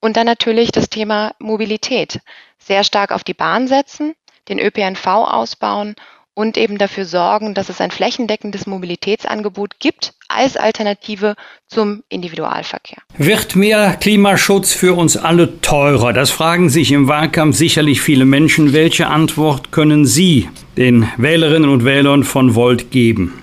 Und 0.00 0.16
dann 0.16 0.26
natürlich 0.26 0.72
das 0.72 0.88
Thema 0.88 1.32
Mobilität. 1.38 2.18
Sehr 2.58 2.82
stark 2.82 3.12
auf 3.12 3.22
die 3.22 3.34
Bahn 3.34 3.68
setzen, 3.68 4.14
den 4.48 4.58
ÖPNV 4.58 5.06
ausbauen 5.06 5.94
und 6.34 6.56
eben 6.56 6.78
dafür 6.78 7.04
sorgen, 7.04 7.54
dass 7.54 7.68
es 7.68 7.80
ein 7.80 7.90
flächendeckendes 7.90 8.66
Mobilitätsangebot 8.66 9.78
gibt 9.78 10.14
als 10.28 10.56
Alternative 10.56 11.34
zum 11.66 12.02
Individualverkehr. 12.08 12.98
Wird 13.16 13.54
mehr 13.54 13.96
Klimaschutz 14.00 14.72
für 14.72 14.94
uns 14.94 15.16
alle 15.16 15.60
teurer? 15.60 16.12
Das 16.12 16.30
fragen 16.30 16.70
sich 16.70 16.92
im 16.92 17.08
Wahlkampf 17.08 17.56
sicherlich 17.56 18.00
viele 18.00 18.24
Menschen. 18.24 18.72
Welche 18.72 19.08
Antwort 19.08 19.72
können 19.72 20.06
Sie 20.06 20.48
den 20.76 21.08
Wählerinnen 21.16 21.68
und 21.68 21.84
Wählern 21.84 22.24
von 22.24 22.54
Volt 22.54 22.90
geben? 22.90 23.42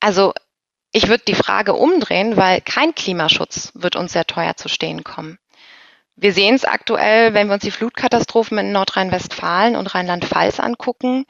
Also 0.00 0.32
ich 0.92 1.08
würde 1.08 1.24
die 1.26 1.34
Frage 1.34 1.74
umdrehen, 1.74 2.36
weil 2.36 2.60
kein 2.60 2.94
Klimaschutz 2.94 3.72
wird 3.74 3.96
uns 3.96 4.12
sehr 4.12 4.26
teuer 4.26 4.56
zu 4.56 4.68
stehen 4.68 5.04
kommen. 5.04 5.38
Wir 6.16 6.32
sehen 6.32 6.54
es 6.54 6.64
aktuell, 6.64 7.34
wenn 7.34 7.48
wir 7.48 7.54
uns 7.54 7.64
die 7.64 7.72
Flutkatastrophen 7.72 8.56
in 8.58 8.70
Nordrhein-Westfalen 8.70 9.74
und 9.74 9.92
Rheinland-Pfalz 9.92 10.60
angucken, 10.60 11.24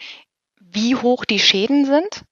wie 0.74 0.96
hoch 0.96 1.24
die 1.24 1.38
Schäden 1.38 1.86
sind. 1.86 2.24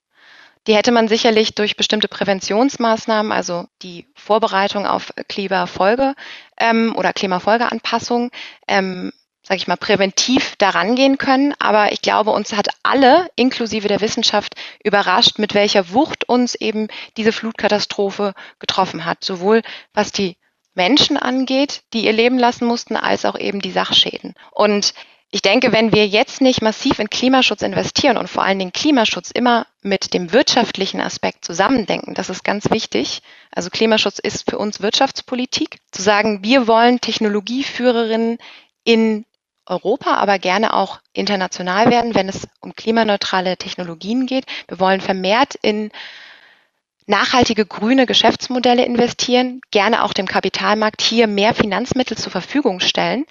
Die 0.66 0.76
hätte 0.76 0.92
man 0.92 1.08
sicherlich 1.08 1.54
durch 1.54 1.76
bestimmte 1.76 2.06
Präventionsmaßnahmen, 2.08 3.32
also 3.32 3.66
die 3.82 4.06
Vorbereitung 4.14 4.86
auf 4.86 5.12
Klimafolge 5.28 6.14
ähm, 6.56 6.94
oder 6.96 7.12
Klimafolgeanpassung, 7.12 8.30
ähm, 8.68 9.12
sage 9.42 9.56
ich 9.56 9.66
mal, 9.66 9.76
präventiv 9.76 10.54
daran 10.56 10.94
gehen 10.94 11.18
können. 11.18 11.52
Aber 11.58 11.90
ich 11.90 12.00
glaube, 12.00 12.30
uns 12.30 12.52
hat 12.52 12.68
alle, 12.84 13.28
inklusive 13.34 13.88
der 13.88 14.00
Wissenschaft, 14.00 14.54
überrascht, 14.84 15.40
mit 15.40 15.54
welcher 15.54 15.92
Wucht 15.92 16.28
uns 16.28 16.54
eben 16.54 16.86
diese 17.16 17.32
Flutkatastrophe 17.32 18.34
getroffen 18.60 19.04
hat. 19.04 19.24
Sowohl 19.24 19.62
was 19.94 20.12
die 20.12 20.36
Menschen 20.74 21.16
angeht, 21.16 21.82
die 21.92 22.04
ihr 22.04 22.12
Leben 22.12 22.38
lassen 22.38 22.66
mussten, 22.66 22.96
als 22.96 23.24
auch 23.24 23.36
eben 23.36 23.60
die 23.60 23.72
Sachschäden. 23.72 24.34
Und 24.52 24.94
ich 25.34 25.40
denke, 25.40 25.72
wenn 25.72 25.92
wir 25.92 26.06
jetzt 26.06 26.42
nicht 26.42 26.60
massiv 26.60 26.98
in 26.98 27.08
Klimaschutz 27.08 27.62
investieren 27.62 28.18
und 28.18 28.28
vor 28.28 28.44
allen 28.44 28.58
Dingen 28.58 28.72
Klimaschutz 28.72 29.30
immer 29.30 29.66
mit 29.80 30.12
dem 30.12 30.30
wirtschaftlichen 30.34 31.00
Aspekt 31.00 31.46
zusammendenken, 31.46 32.12
das 32.12 32.28
ist 32.28 32.44
ganz 32.44 32.70
wichtig. 32.70 33.22
Also 33.50 33.70
Klimaschutz 33.70 34.18
ist 34.18 34.50
für 34.50 34.58
uns 34.58 34.82
Wirtschaftspolitik. 34.82 35.78
Zu 35.90 36.02
sagen, 36.02 36.44
wir 36.44 36.68
wollen 36.68 37.00
Technologieführerinnen 37.00 38.36
in 38.84 39.24
Europa, 39.64 40.16
aber 40.16 40.38
gerne 40.38 40.74
auch 40.74 41.00
international 41.14 41.90
werden, 41.90 42.14
wenn 42.14 42.28
es 42.28 42.46
um 42.60 42.74
klimaneutrale 42.74 43.56
Technologien 43.56 44.26
geht. 44.26 44.44
Wir 44.68 44.80
wollen 44.80 45.00
vermehrt 45.00 45.54
in 45.62 45.92
nachhaltige 47.06 47.64
grüne 47.64 48.04
Geschäftsmodelle 48.04 48.84
investieren, 48.84 49.62
gerne 49.70 50.04
auch 50.04 50.12
dem 50.12 50.26
Kapitalmarkt 50.26 51.00
hier 51.00 51.26
mehr 51.26 51.54
Finanzmittel 51.54 52.18
zur 52.18 52.32
Verfügung 52.32 52.80
stellen 52.80 53.24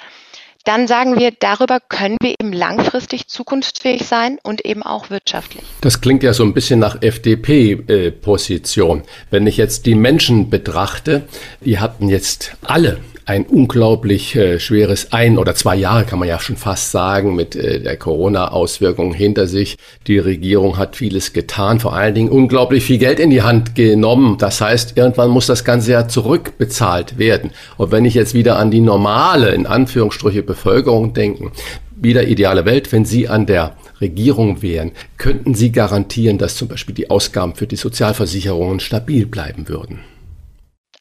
dann 0.63 0.87
sagen 0.87 1.19
wir, 1.19 1.31
darüber 1.31 1.79
können 1.79 2.17
wir 2.21 2.35
eben 2.39 2.53
langfristig 2.53 3.27
zukunftsfähig 3.27 4.05
sein 4.05 4.37
und 4.43 4.65
eben 4.65 4.83
auch 4.83 5.09
wirtschaftlich. 5.09 5.63
Das 5.81 6.01
klingt 6.01 6.23
ja 6.23 6.33
so 6.33 6.43
ein 6.43 6.53
bisschen 6.53 6.79
nach 6.79 7.01
FDP-Position. 7.01 9.03
Wenn 9.29 9.47
ich 9.47 9.57
jetzt 9.57 9.85
die 9.85 9.95
Menschen 9.95 10.49
betrachte, 10.49 11.23
die 11.61 11.79
hatten 11.79 12.09
jetzt 12.09 12.55
alle 12.61 12.99
ein 13.25 13.45
unglaublich 13.45 14.35
äh, 14.35 14.59
schweres 14.59 15.11
ein 15.11 15.37
oder 15.37 15.55
zwei 15.55 15.75
Jahre, 15.75 16.05
kann 16.05 16.19
man 16.19 16.27
ja 16.27 16.39
schon 16.39 16.55
fast 16.55 16.91
sagen, 16.91 17.35
mit 17.35 17.55
äh, 17.55 17.79
der 17.79 17.97
Corona-Auswirkung 17.97 19.13
hinter 19.13 19.47
sich. 19.47 19.77
Die 20.07 20.17
Regierung 20.17 20.77
hat 20.77 20.95
vieles 20.95 21.33
getan, 21.33 21.79
vor 21.79 21.95
allen 21.95 22.15
Dingen 22.15 22.29
unglaublich 22.29 22.83
viel 22.83 22.97
Geld 22.97 23.19
in 23.19 23.29
die 23.29 23.41
Hand 23.41 23.75
genommen. 23.75 24.37
Das 24.37 24.61
heißt, 24.61 24.97
irgendwann 24.97 25.29
muss 25.29 25.47
das 25.47 25.63
Ganze 25.63 25.91
ja 25.91 26.07
zurückbezahlt 26.07 27.17
werden. 27.17 27.51
Und 27.77 27.91
wenn 27.91 28.05
ich 28.05 28.13
jetzt 28.13 28.33
wieder 28.33 28.57
an 28.57 28.71
die 28.71 28.81
normale, 28.81 29.49
in 29.49 29.65
Anführungsstriche, 29.65 30.43
Bevölkerung 30.43 31.13
denke, 31.13 31.51
wieder 31.95 32.27
ideale 32.27 32.65
Welt, 32.65 32.91
wenn 32.91 33.05
Sie 33.05 33.27
an 33.27 33.45
der 33.45 33.75
Regierung 34.01 34.61
wären, 34.63 34.91
könnten 35.17 35.53
Sie 35.53 35.71
garantieren, 35.71 36.39
dass 36.39 36.55
zum 36.55 36.67
Beispiel 36.67 36.95
die 36.95 37.11
Ausgaben 37.11 37.55
für 37.55 37.67
die 37.67 37.75
Sozialversicherungen 37.75 38.79
stabil 38.79 39.27
bleiben 39.27 39.69
würden? 39.69 39.99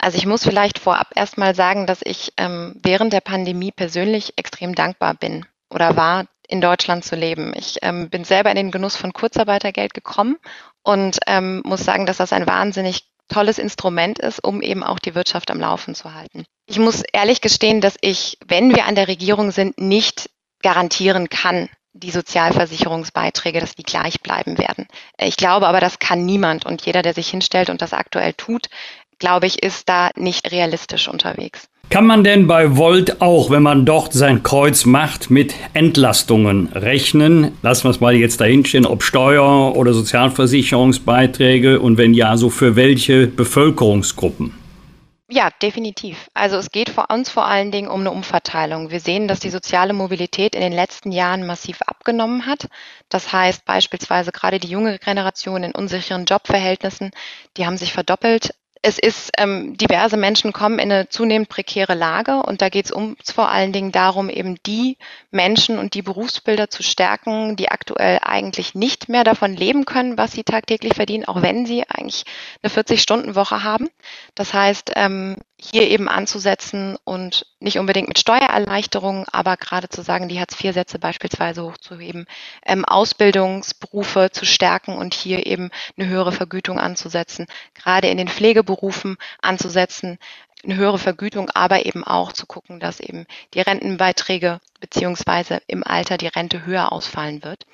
Also 0.01 0.17
ich 0.17 0.27
muss 0.27 0.43
vielleicht 0.43 0.79
vorab 0.79 1.09
erstmal 1.15 1.55
sagen, 1.55 1.87
dass 1.87 2.01
ich 2.03 2.33
ähm, 2.39 2.75
während 2.83 3.13
der 3.13 3.21
Pandemie 3.21 3.71
persönlich 3.71 4.33
extrem 4.37 4.75
dankbar 4.75 5.15
bin 5.15 5.45
oder 5.69 5.97
war, 5.97 6.27
in 6.49 6.61
Deutschland 6.61 7.05
zu 7.05 7.17
leben. 7.17 7.53
Ich 7.55 7.79
ähm, 7.83 8.11
bin 8.11 8.25
selber 8.25 8.51
in 8.51 8.57
den 8.57 8.71
Genuss 8.71 8.97
von 8.97 9.13
Kurzarbeitergeld 9.13 9.95
gekommen 9.95 10.37
und 10.83 11.19
ähm, 11.27 11.63
muss 11.65 11.85
sagen, 11.85 12.07
dass 12.07 12.17
das 12.17 12.33
ein 12.33 12.47
wahnsinnig 12.47 13.05
tolles 13.29 13.59
Instrument 13.59 14.19
ist, 14.19 14.43
um 14.43 14.61
eben 14.63 14.83
auch 14.83 14.99
die 14.99 15.15
Wirtschaft 15.15 15.51
am 15.51 15.61
Laufen 15.61 15.95
zu 15.95 16.15
halten. 16.15 16.45
Ich 16.67 16.79
muss 16.79 17.03
ehrlich 17.13 17.41
gestehen, 17.41 17.81
dass 17.81 17.97
ich, 18.01 18.39
wenn 18.47 18.75
wir 18.75 18.87
an 18.87 18.97
der 18.97 19.07
Regierung 19.07 19.53
sind, 19.53 19.79
nicht 19.79 20.31
garantieren 20.63 21.29
kann, 21.29 21.69
die 21.93 22.11
Sozialversicherungsbeiträge, 22.11 23.61
dass 23.61 23.75
die 23.75 23.83
gleich 23.83 24.21
bleiben 24.21 24.59
werden. 24.59 24.87
Ich 25.19 25.37
glaube 25.37 25.67
aber, 25.67 25.81
das 25.81 25.99
kann 25.99 26.25
niemand 26.25 26.65
und 26.65 26.85
jeder, 26.87 27.03
der 27.03 27.15
sich 27.15 27.29
hinstellt 27.29 27.69
und 27.69 27.83
das 27.83 27.93
aktuell 27.93 28.33
tut, 28.33 28.69
glaube 29.21 29.47
ich, 29.47 29.63
ist 29.63 29.89
da 29.89 30.11
nicht 30.17 30.51
realistisch 30.51 31.07
unterwegs. 31.07 31.69
Kann 31.91 32.07
man 32.07 32.23
denn 32.23 32.47
bei 32.47 32.77
Volt 32.77 33.21
auch, 33.21 33.51
wenn 33.51 33.65
man 33.65 33.85
dort 33.85 34.13
sein 34.13 34.45
Kreuz 34.45 34.85
macht, 34.85 35.29
mit 35.29 35.55
Entlastungen 35.75 36.69
rechnen? 36.73 37.59
Lassen 37.63 37.85
wir 37.85 37.91
es 37.91 37.99
mal 37.99 38.15
jetzt 38.15 38.41
dahinstehen, 38.41 38.87
ob 38.87 39.03
Steuer- 39.03 39.75
oder 39.75 39.93
Sozialversicherungsbeiträge 39.93 41.81
und 41.81 41.99
wenn 41.99 42.15
ja, 42.15 42.37
so 42.37 42.49
für 42.49 42.77
welche 42.77 43.27
Bevölkerungsgruppen? 43.27 44.55
Ja, 45.33 45.51
definitiv. 45.63 46.29
Also 46.35 46.57
es 46.57 46.71
geht 46.71 46.91
für 46.91 47.07
uns 47.09 47.31
vor 47.31 47.47
allen 47.47 47.71
Dingen 47.71 47.89
um 47.89 48.01
eine 48.01 48.11
Umverteilung. 48.11 48.91
Wir 48.91 48.99
sehen, 48.99 49.29
dass 49.29 49.39
die 49.39 49.51
soziale 49.51 49.93
Mobilität 49.93 50.57
in 50.57 50.61
den 50.61 50.73
letzten 50.73 51.13
Jahren 51.13 51.47
massiv 51.47 51.83
abgenommen 51.83 52.47
hat. 52.47 52.69
Das 53.09 53.33
heißt 53.33 53.65
beispielsweise 53.65 54.33
gerade 54.33 54.59
die 54.59 54.69
junge 54.69 54.99
Generation 54.99 55.63
in 55.63 55.73
unsicheren 55.73 56.25
Jobverhältnissen, 56.25 57.13
die 57.57 57.65
haben 57.65 57.77
sich 57.77 57.93
verdoppelt 57.93 58.51
es 58.83 58.99
ist, 58.99 59.31
ähm, 59.37 59.77
diverse 59.77 60.17
Menschen 60.17 60.53
kommen 60.53 60.79
in 60.79 60.91
eine 60.91 61.09
zunehmend 61.09 61.51
prekäre 61.51 61.95
Lage 61.95 62.43
und 62.43 62.63
da 62.63 62.71
geht 62.71 62.87
es 62.87 62.91
uns 62.91 63.31
vor 63.31 63.51
allen 63.51 63.73
Dingen 63.73 63.93
darum, 63.93 64.31
eben 64.31 64.57
die 64.65 64.97
Menschen 65.31 65.79
und 65.79 65.93
die 65.93 66.01
Berufsbilder 66.03 66.71
zu 66.71 66.83
stärken, 66.83 67.57
die 67.57 67.71
aktuell 67.71 68.21
eigentlich 68.23 68.75
nicht 68.75 69.11
mehr 69.11 69.23
davon 69.23 69.55
leben 69.55 69.85
können, 69.85 70.17
was 70.17 70.33
sie 70.33 70.45
tagtäglich 70.45 70.95
verdienen, 70.95 71.27
auch 71.27 71.43
wenn 71.43 71.67
sie 71.67 71.85
eigentlich 71.89 72.25
eine 72.63 72.73
40-Stunden-Woche 72.73 73.63
haben. 73.63 73.91
Das 74.35 74.55
heißt, 74.55 74.93
ähm, 74.97 75.37
hier 75.63 75.89
eben 75.89 76.09
anzusetzen 76.09 76.97
und 77.05 77.47
nicht 77.61 77.79
unbedingt 77.79 78.09
mit 78.09 78.19
Steuererleichterungen, 78.19 79.27
aber 79.31 79.57
gerade 79.57 79.89
zu 79.89 80.03
sagen, 80.03 80.29
die 80.29 80.41
Hartz-IV-Sätze 80.41 80.99
beispielsweise 80.99 81.63
hochzuheben, 81.63 82.27
ähm, 82.65 82.85
Ausbildungsberufe 82.85 84.31
zu 84.33 84.47
stärken 84.47 84.97
und 84.97 85.15
hier 85.15 85.47
eben 85.47 85.71
eine 85.97 86.09
höhere 86.09 86.33
Vergütung 86.33 86.79
anzusetzen, 86.79 87.47
gerade 87.75 88.09
in 88.09 88.17
den 88.17 88.29
Pflegeberufen 88.29 89.17
anzusetzen, 89.43 90.19
eine 90.65 90.77
höhere 90.77 90.99
Vergütung, 90.99 91.51
aber 91.51 91.87
eben 91.87 92.05
auch 92.05 92.33
zu 92.33 92.47
gucken, 92.47 92.81
dass 92.81 93.01
eben 93.01 93.27
die 93.55 93.61
Rentenbeiträge 93.61 94.61
beziehungsweise 94.81 95.61
im 95.67 95.85
Alter 95.85 96.17
die 96.17 96.27
Rente 96.27 96.67
höher 96.67 96.93
ausfallen 96.93 97.43
wird. 97.43 97.67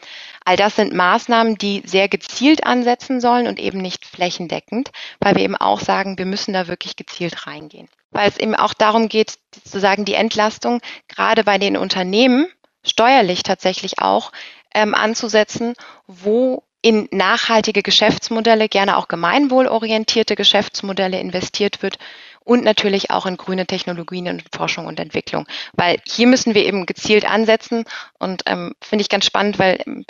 All 0.45 0.57
das 0.57 0.76
sind 0.76 0.95
Maßnahmen, 0.95 1.57
die 1.57 1.83
sehr 1.85 2.09
gezielt 2.09 2.64
ansetzen 2.64 3.21
sollen 3.21 3.47
und 3.47 3.59
eben 3.59 3.78
nicht 3.78 4.05
flächendeckend, 4.05 4.90
weil 5.21 5.37
wir 5.37 5.43
eben 5.43 5.57
auch 5.57 5.81
sagen, 5.81 6.19
wir 6.19 6.26
müssen 6.26 6.52
da 6.52 6.69
wirklich 6.69 6.97
gezielt 6.97 7.47
reingehen. 7.47 7.88
Weil 8.11 8.28
es 8.28 8.38
eben 8.38 8.55
auch 8.55 8.75
darum 8.75 9.09
geht, 9.09 9.38
sozusagen 9.55 10.05
die 10.05 10.14
Entlastung 10.14 10.81
gerade 11.09 11.45
bei 11.45 11.59
den 11.59 11.76
Unternehmen 11.76 12.49
steuerlich 12.85 13.43
tatsächlich 13.43 13.99
auch 13.99 14.33
ähm, 14.75 14.95
anzusetzen, 14.95 15.75
wo 16.07 16.62
in 16.83 17.09
nachhaltige 17.11 17.83
Geschäftsmodelle, 17.83 18.69
gerne 18.69 18.97
auch 18.97 19.09
gemeinwohlorientierte 19.09 20.37
Geschäftsmodelle 20.37 21.19
investiert 21.19 21.83
wird 21.83 21.99
und 22.47 22.65
natürlich 22.65 23.11
auch 23.11 23.26
in 23.26 23.37
grüne 23.37 23.67
Technologien 23.67 24.29
und 24.29 24.45
Forschung 24.55 24.87
und 24.87 25.00
Entwicklung. 25.00 25.47
Weil 25.73 25.99
hier 26.07 26.29
müssen 26.29 26.55
wir 26.55 26.65
eben 26.65 26.87
gezielt 26.87 27.29
ansetzen 27.29 27.85
und 28.19 28.45
ähm, 28.47 28.75
finde 28.81 29.03
ich 29.03 29.09
ganz 29.09 29.26
spannend, 29.26 29.59
weil 29.59 29.81
ähm, 29.85 30.05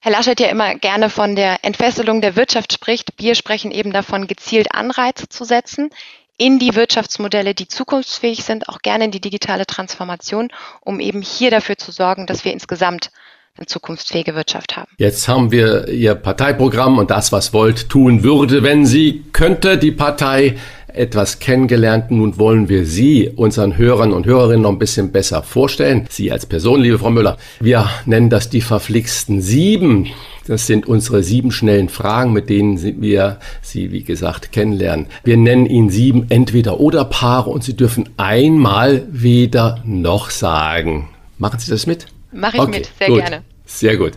Herr 0.00 0.12
Laschet 0.12 0.40
ja 0.40 0.48
immer 0.48 0.74
gerne 0.74 1.10
von 1.10 1.36
der 1.36 1.58
Entfesselung 1.62 2.20
der 2.20 2.36
Wirtschaft 2.36 2.72
spricht. 2.72 3.12
Wir 3.18 3.34
sprechen 3.34 3.70
eben 3.70 3.92
davon, 3.92 4.26
gezielt 4.26 4.74
Anreize 4.74 5.28
zu 5.28 5.44
setzen 5.44 5.90
in 6.36 6.58
die 6.58 6.74
Wirtschaftsmodelle, 6.74 7.54
die 7.54 7.68
zukunftsfähig 7.68 8.44
sind, 8.44 8.68
auch 8.68 8.80
gerne 8.80 9.04
in 9.04 9.10
die 9.10 9.20
digitale 9.20 9.66
Transformation, 9.66 10.48
um 10.80 11.00
eben 11.00 11.22
hier 11.22 11.50
dafür 11.50 11.76
zu 11.76 11.92
sorgen, 11.92 12.26
dass 12.26 12.44
wir 12.44 12.52
insgesamt 12.52 13.10
eine 13.56 13.66
zukunftsfähige 13.66 14.34
Wirtschaft 14.34 14.76
haben. 14.76 14.90
Jetzt 14.98 15.28
haben 15.28 15.52
wir 15.52 15.86
Ihr 15.88 16.16
Parteiprogramm 16.16 16.98
und 16.98 17.10
das, 17.10 17.30
was 17.30 17.52
Volt 17.52 17.88
tun 17.88 18.24
würde, 18.24 18.64
wenn 18.64 18.84
sie 18.84 19.24
könnte, 19.32 19.78
die 19.78 19.92
Partei 19.92 20.56
etwas 20.94 21.38
kennengelernt. 21.38 22.10
Nun 22.10 22.38
wollen 22.38 22.68
wir 22.68 22.86
Sie 22.86 23.30
unseren 23.34 23.76
Hörern 23.76 24.12
und 24.12 24.26
Hörerinnen 24.26 24.62
noch 24.62 24.70
ein 24.70 24.78
bisschen 24.78 25.12
besser 25.12 25.42
vorstellen. 25.42 26.06
Sie 26.08 26.30
als 26.30 26.46
Person, 26.46 26.80
liebe 26.80 26.98
Frau 26.98 27.10
Müller. 27.10 27.36
Wir 27.60 27.88
nennen 28.06 28.30
das 28.30 28.48
die 28.48 28.60
verflixten 28.60 29.42
sieben. 29.42 30.08
Das 30.46 30.66
sind 30.66 30.86
unsere 30.86 31.22
sieben 31.22 31.50
schnellen 31.50 31.88
Fragen, 31.88 32.32
mit 32.32 32.50
denen 32.50 32.78
wir 33.00 33.38
Sie, 33.62 33.92
wie 33.92 34.04
gesagt, 34.04 34.52
kennenlernen. 34.52 35.06
Wir 35.24 35.36
nennen 35.36 35.66
Ihnen 35.66 35.90
sieben 35.90 36.26
Entweder-Oder-Paare 36.28 37.50
und 37.50 37.64
Sie 37.64 37.74
dürfen 37.74 38.10
einmal 38.16 39.06
weder 39.10 39.82
noch 39.84 40.30
sagen. 40.30 41.08
Machen 41.38 41.58
Sie 41.58 41.70
das 41.70 41.86
mit? 41.86 42.06
Mache 42.32 42.56
ich 42.56 42.62
okay, 42.62 42.78
mit, 42.78 42.90
sehr 42.98 43.08
gut. 43.08 43.20
gerne. 43.20 43.42
Sehr 43.64 43.96
gut. 43.96 44.12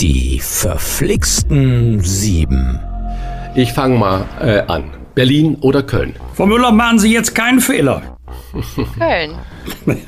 Die 0.00 0.40
verflixten 0.40 2.00
sieben. 2.00 2.78
Ich 3.56 3.72
fange 3.72 3.98
mal 3.98 4.26
äh, 4.40 4.60
an. 4.66 5.03
Berlin 5.14 5.56
oder 5.60 5.82
Köln? 5.82 6.14
Frau 6.34 6.46
Müller, 6.46 6.72
machen 6.72 6.98
Sie 6.98 7.12
jetzt 7.12 7.34
keinen 7.34 7.60
Fehler. 7.60 8.16
Köln. 8.98 9.38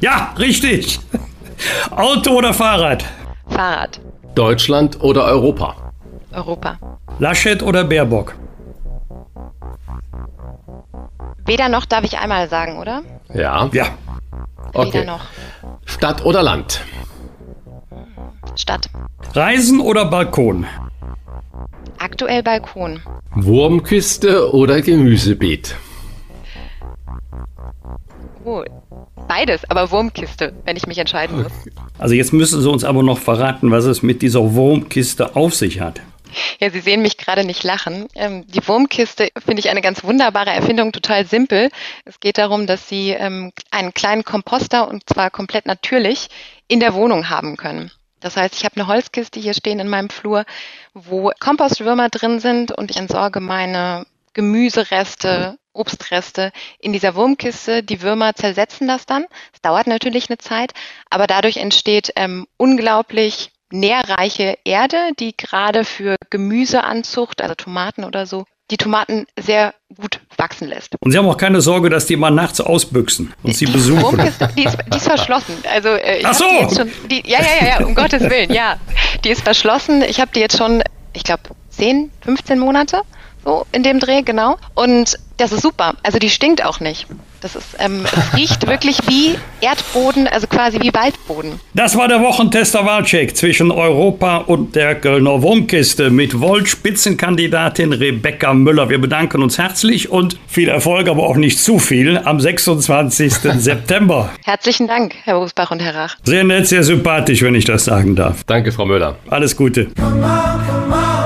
ja, 0.00 0.34
richtig. 0.38 0.98
Auto 1.90 2.32
oder 2.32 2.52
Fahrrad? 2.52 3.04
Fahrrad. 3.48 4.00
Deutschland 4.34 5.02
oder 5.02 5.24
Europa? 5.24 5.76
Europa. 6.32 6.78
Laschet 7.18 7.62
oder 7.62 7.84
Baerbock? 7.84 8.34
Weder 11.46 11.68
noch 11.68 11.86
darf 11.86 12.04
ich 12.04 12.18
einmal 12.18 12.48
sagen, 12.48 12.78
oder? 12.78 13.02
Ja. 13.32 13.70
Ja. 13.72 13.86
Okay. 14.72 14.92
Weder 14.92 15.04
noch. 15.04 15.20
Stadt 15.84 16.24
oder 16.24 16.42
Land? 16.42 16.80
Stadt. 18.56 18.90
Reisen 19.34 19.80
oder 19.80 20.06
Balkon? 20.06 20.66
Aktuell 21.98 22.42
Balkon. 22.42 23.00
Wurmkiste 23.34 24.52
oder 24.52 24.80
Gemüsebeet? 24.80 25.76
Oh, 28.44 28.62
beides, 29.26 29.68
aber 29.68 29.90
Wurmkiste, 29.90 30.54
wenn 30.64 30.76
ich 30.76 30.86
mich 30.86 30.98
entscheiden 30.98 31.42
muss. 31.42 31.52
Also 31.98 32.14
jetzt 32.14 32.32
müssen 32.32 32.60
Sie 32.60 32.70
uns 32.70 32.84
aber 32.84 33.02
noch 33.02 33.18
verraten, 33.18 33.70
was 33.70 33.84
es 33.84 34.02
mit 34.02 34.22
dieser 34.22 34.54
Wurmkiste 34.54 35.34
auf 35.34 35.54
sich 35.54 35.80
hat. 35.80 36.00
Ja, 36.60 36.70
Sie 36.70 36.80
sehen 36.80 37.02
mich 37.02 37.16
gerade 37.16 37.44
nicht 37.44 37.64
lachen. 37.64 38.06
Ähm, 38.14 38.44
die 38.46 38.66
Wurmkiste 38.66 39.28
finde 39.44 39.60
ich 39.60 39.70
eine 39.70 39.80
ganz 39.80 40.04
wunderbare 40.04 40.50
Erfindung, 40.50 40.92
total 40.92 41.26
simpel. 41.26 41.70
Es 42.04 42.20
geht 42.20 42.38
darum, 42.38 42.66
dass 42.66 42.88
Sie 42.88 43.10
ähm, 43.10 43.52
einen 43.70 43.94
kleinen 43.94 44.24
Komposter 44.24 44.88
und 44.88 45.08
zwar 45.08 45.30
komplett 45.30 45.66
natürlich 45.66 46.28
in 46.68 46.80
der 46.80 46.94
Wohnung 46.94 47.30
haben 47.30 47.56
können. 47.56 47.90
Das 48.20 48.36
heißt, 48.36 48.54
ich 48.54 48.64
habe 48.64 48.76
eine 48.76 48.86
Holzkiste 48.86 49.40
hier 49.40 49.54
stehen 49.54 49.78
in 49.78 49.88
meinem 49.88 50.10
Flur, 50.10 50.44
wo 50.94 51.30
Kompostwürmer 51.38 52.08
drin 52.08 52.40
sind 52.40 52.72
und 52.72 52.90
ich 52.90 52.96
entsorge 52.96 53.40
meine 53.40 54.06
Gemüsereste, 54.32 55.58
Obstreste 55.72 56.52
in 56.78 56.92
dieser 56.92 57.14
Wurmkiste. 57.14 57.82
Die 57.82 58.02
Würmer 58.02 58.34
zersetzen 58.34 58.88
das 58.88 59.06
dann. 59.06 59.26
Es 59.52 59.60
dauert 59.60 59.86
natürlich 59.86 60.28
eine 60.30 60.38
Zeit, 60.38 60.72
aber 61.10 61.26
dadurch 61.26 61.58
entsteht 61.58 62.12
ähm, 62.16 62.46
unglaublich 62.56 63.52
nährreiche 63.70 64.58
Erde, 64.64 65.10
die 65.18 65.36
gerade 65.36 65.84
für 65.84 66.16
Gemüseanzucht, 66.30 67.42
also 67.42 67.54
Tomaten 67.54 68.04
oder 68.04 68.26
so, 68.26 68.46
die 68.70 68.76
Tomaten 68.76 69.26
sehr 69.38 69.74
gut 69.96 70.20
wachsen 70.36 70.68
lässt. 70.68 70.96
Und 71.00 71.12
Sie 71.12 71.18
haben 71.18 71.26
auch 71.26 71.36
keine 71.36 71.60
Sorge, 71.60 71.88
dass 71.88 72.06
die 72.06 72.16
mal 72.16 72.30
nachts 72.30 72.60
ausbüchsen 72.60 73.32
und 73.42 73.54
Sie 73.54 73.66
besuchen. 73.66 74.18
Ist, 74.18 74.40
die, 74.56 74.64
ist, 74.64 74.78
die, 74.92 74.96
ist, 74.96 75.06
verschlossen. 75.06 75.54
Also, 75.72 75.88
äh, 75.90 76.22
Ach 76.24 76.34
so! 76.34 76.44
Schon, 76.74 76.90
die, 77.10 77.22
ja, 77.28 77.38
ja, 77.40 77.66
ja, 77.66 77.86
um 77.86 77.94
Gottes 77.94 78.22
Willen, 78.22 78.52
ja. 78.52 78.76
Die 79.24 79.30
ist 79.30 79.42
verschlossen. 79.42 80.02
Ich 80.02 80.20
habe 80.20 80.32
die 80.34 80.40
jetzt 80.40 80.58
schon, 80.58 80.82
ich 81.12 81.22
glaube, 81.22 81.42
10, 81.70 82.10
15 82.22 82.58
Monate 82.58 83.02
so 83.46 83.64
in 83.72 83.82
dem 83.82 84.00
Dreh, 84.00 84.22
genau. 84.22 84.56
Und 84.74 85.18
das 85.36 85.52
ist 85.52 85.62
super. 85.62 85.94
Also 86.02 86.18
die 86.18 86.30
stinkt 86.30 86.64
auch 86.64 86.80
nicht. 86.80 87.06
Das 87.40 87.54
ist, 87.54 87.76
ähm, 87.78 88.04
es 88.04 88.34
riecht 88.36 88.66
wirklich 88.66 88.98
wie 89.06 89.36
Erdboden, 89.60 90.26
also 90.26 90.46
quasi 90.46 90.80
wie 90.80 90.92
Waldboden. 90.92 91.60
Das 91.74 91.96
war 91.96 92.08
der 92.08 92.20
Wochentester 92.22 92.84
Wahlcheck 92.84 93.36
zwischen 93.36 93.70
Europa 93.70 94.38
und 94.38 94.74
der 94.74 94.96
Kölner 94.96 95.42
Wurmkiste 95.42 96.10
mit 96.10 96.40
Volt-Spitzenkandidatin 96.40 97.92
Rebecca 97.92 98.52
Müller. 98.52 98.88
Wir 98.88 99.00
bedanken 99.00 99.42
uns 99.42 99.58
herzlich 99.58 100.10
und 100.10 100.38
viel 100.48 100.68
Erfolg, 100.68 101.08
aber 101.08 101.24
auch 101.24 101.36
nicht 101.36 101.60
zu 101.60 101.78
viel 101.78 102.18
am 102.18 102.40
26. 102.40 103.34
September. 103.58 104.30
Herzlichen 104.44 104.88
Dank, 104.88 105.14
Herr 105.22 105.38
Busbach 105.38 105.70
und 105.70 105.80
Herr 105.80 105.94
Rach. 105.94 106.16
Sehr 106.24 106.42
nett, 106.42 106.66
sehr 106.66 106.82
sympathisch, 106.82 107.42
wenn 107.42 107.54
ich 107.54 107.66
das 107.66 107.84
sagen 107.84 108.16
darf. 108.16 108.42
Danke, 108.44 108.72
Frau 108.72 108.86
Müller. 108.86 109.16
Alles 109.28 109.54
Gute. 109.54 109.88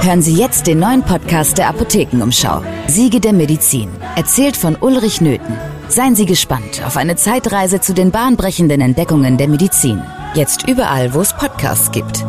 Hören 0.02 0.22
Sie 0.22 0.34
jetzt 0.34 0.66
den 0.66 0.78
neuen 0.78 1.02
Podcast 1.02 1.58
der 1.58 1.68
Apothekenumschau. 1.68 2.62
Siege 2.86 3.20
der 3.20 3.34
Medizin. 3.34 3.90
Erzählt 4.16 4.56
von 4.56 4.74
Ulrich 4.80 5.20
Nöthen. 5.20 5.58
Seien 5.88 6.16
Sie 6.16 6.24
gespannt 6.24 6.82
auf 6.86 6.96
eine 6.96 7.16
Zeitreise 7.16 7.82
zu 7.82 7.92
den 7.92 8.10
bahnbrechenden 8.10 8.80
Entdeckungen 8.80 9.36
der 9.36 9.46
Medizin. 9.46 10.00
Jetzt 10.32 10.66
überall, 10.66 11.12
wo 11.12 11.20
es 11.20 11.34
Podcasts 11.34 11.90
gibt. 11.90 12.24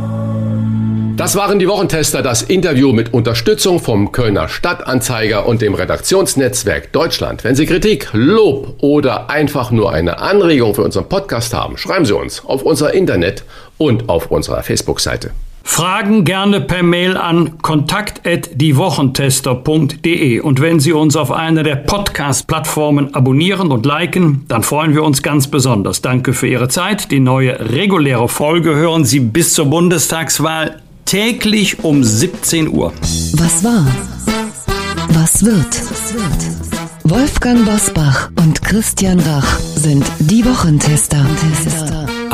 Das 1.15 1.38
waren 1.38 1.60
die 1.60 1.67
Wochentester, 1.69 2.21
das 2.21 2.41
Interview 2.41 2.91
mit 2.91 3.13
Unterstützung 3.13 3.79
vom 3.79 4.12
Kölner 4.12 4.49
Stadtanzeiger 4.49 5.45
und 5.45 5.62
dem 5.62 5.73
Redaktionsnetzwerk 5.73 6.91
Deutschland. 6.91 7.45
Wenn 7.45 7.55
Sie 7.55 7.65
Kritik, 7.65 8.10
Lob 8.12 8.75
oder 8.79 9.29
einfach 9.29 9.71
nur 9.71 9.93
eine 9.93 10.19
Anregung 10.19 10.75
für 10.75 10.84
unseren 10.84 11.07
Podcast 11.07 11.53
haben, 11.53 11.77
schreiben 11.77 12.03
Sie 12.03 12.15
uns 12.15 12.43
auf 12.43 12.63
unser 12.63 12.93
Internet 12.93 13.45
und 13.77 14.10
auf 14.10 14.29
unserer 14.29 14.62
Facebook-Seite. 14.62 15.31
Fragen 15.63 16.26
gerne 16.26 16.62
per 16.62 16.84
Mail 16.84 17.17
an 17.17 17.58
kontakt@diewochentester.de 17.62 20.39
und 20.39 20.62
wenn 20.62 20.80
Sie 20.80 20.93
uns 20.93 21.15
auf 21.15 21.32
einer 21.32 21.63
der 21.63 21.76
Podcast-Plattformen 21.76 23.13
abonnieren 23.13 23.71
und 23.71 23.86
liken, 23.86 24.45
dann 24.47 24.63
freuen 24.63 24.93
wir 24.93 25.04
uns 25.04 25.21
ganz 25.24 25.47
besonders. 25.47 26.02
Danke 26.02 26.34
für 26.34 26.47
Ihre 26.47 26.67
Zeit. 26.67 27.12
Die 27.12 27.19
neue 27.19 27.71
reguläre 27.71 28.28
Folge 28.28 28.76
hören 28.76 29.06
Sie 29.06 29.19
bis 29.19 29.54
zur 29.54 29.67
Bundestagswahl 29.67 30.82
täglich 31.06 31.84
um 31.84 32.04
17 32.04 32.67
Uhr. 32.67 32.93
Was 33.34 33.63
war? 33.63 33.86
Was 35.10 35.45
wird? 35.45 35.82
Wolfgang 37.04 37.65
Bosbach 37.65 38.30
und 38.39 38.62
Christian 38.62 39.19
Rach 39.19 39.60
sind 39.76 40.06
die 40.19 40.45
Wochentester. 40.45 41.26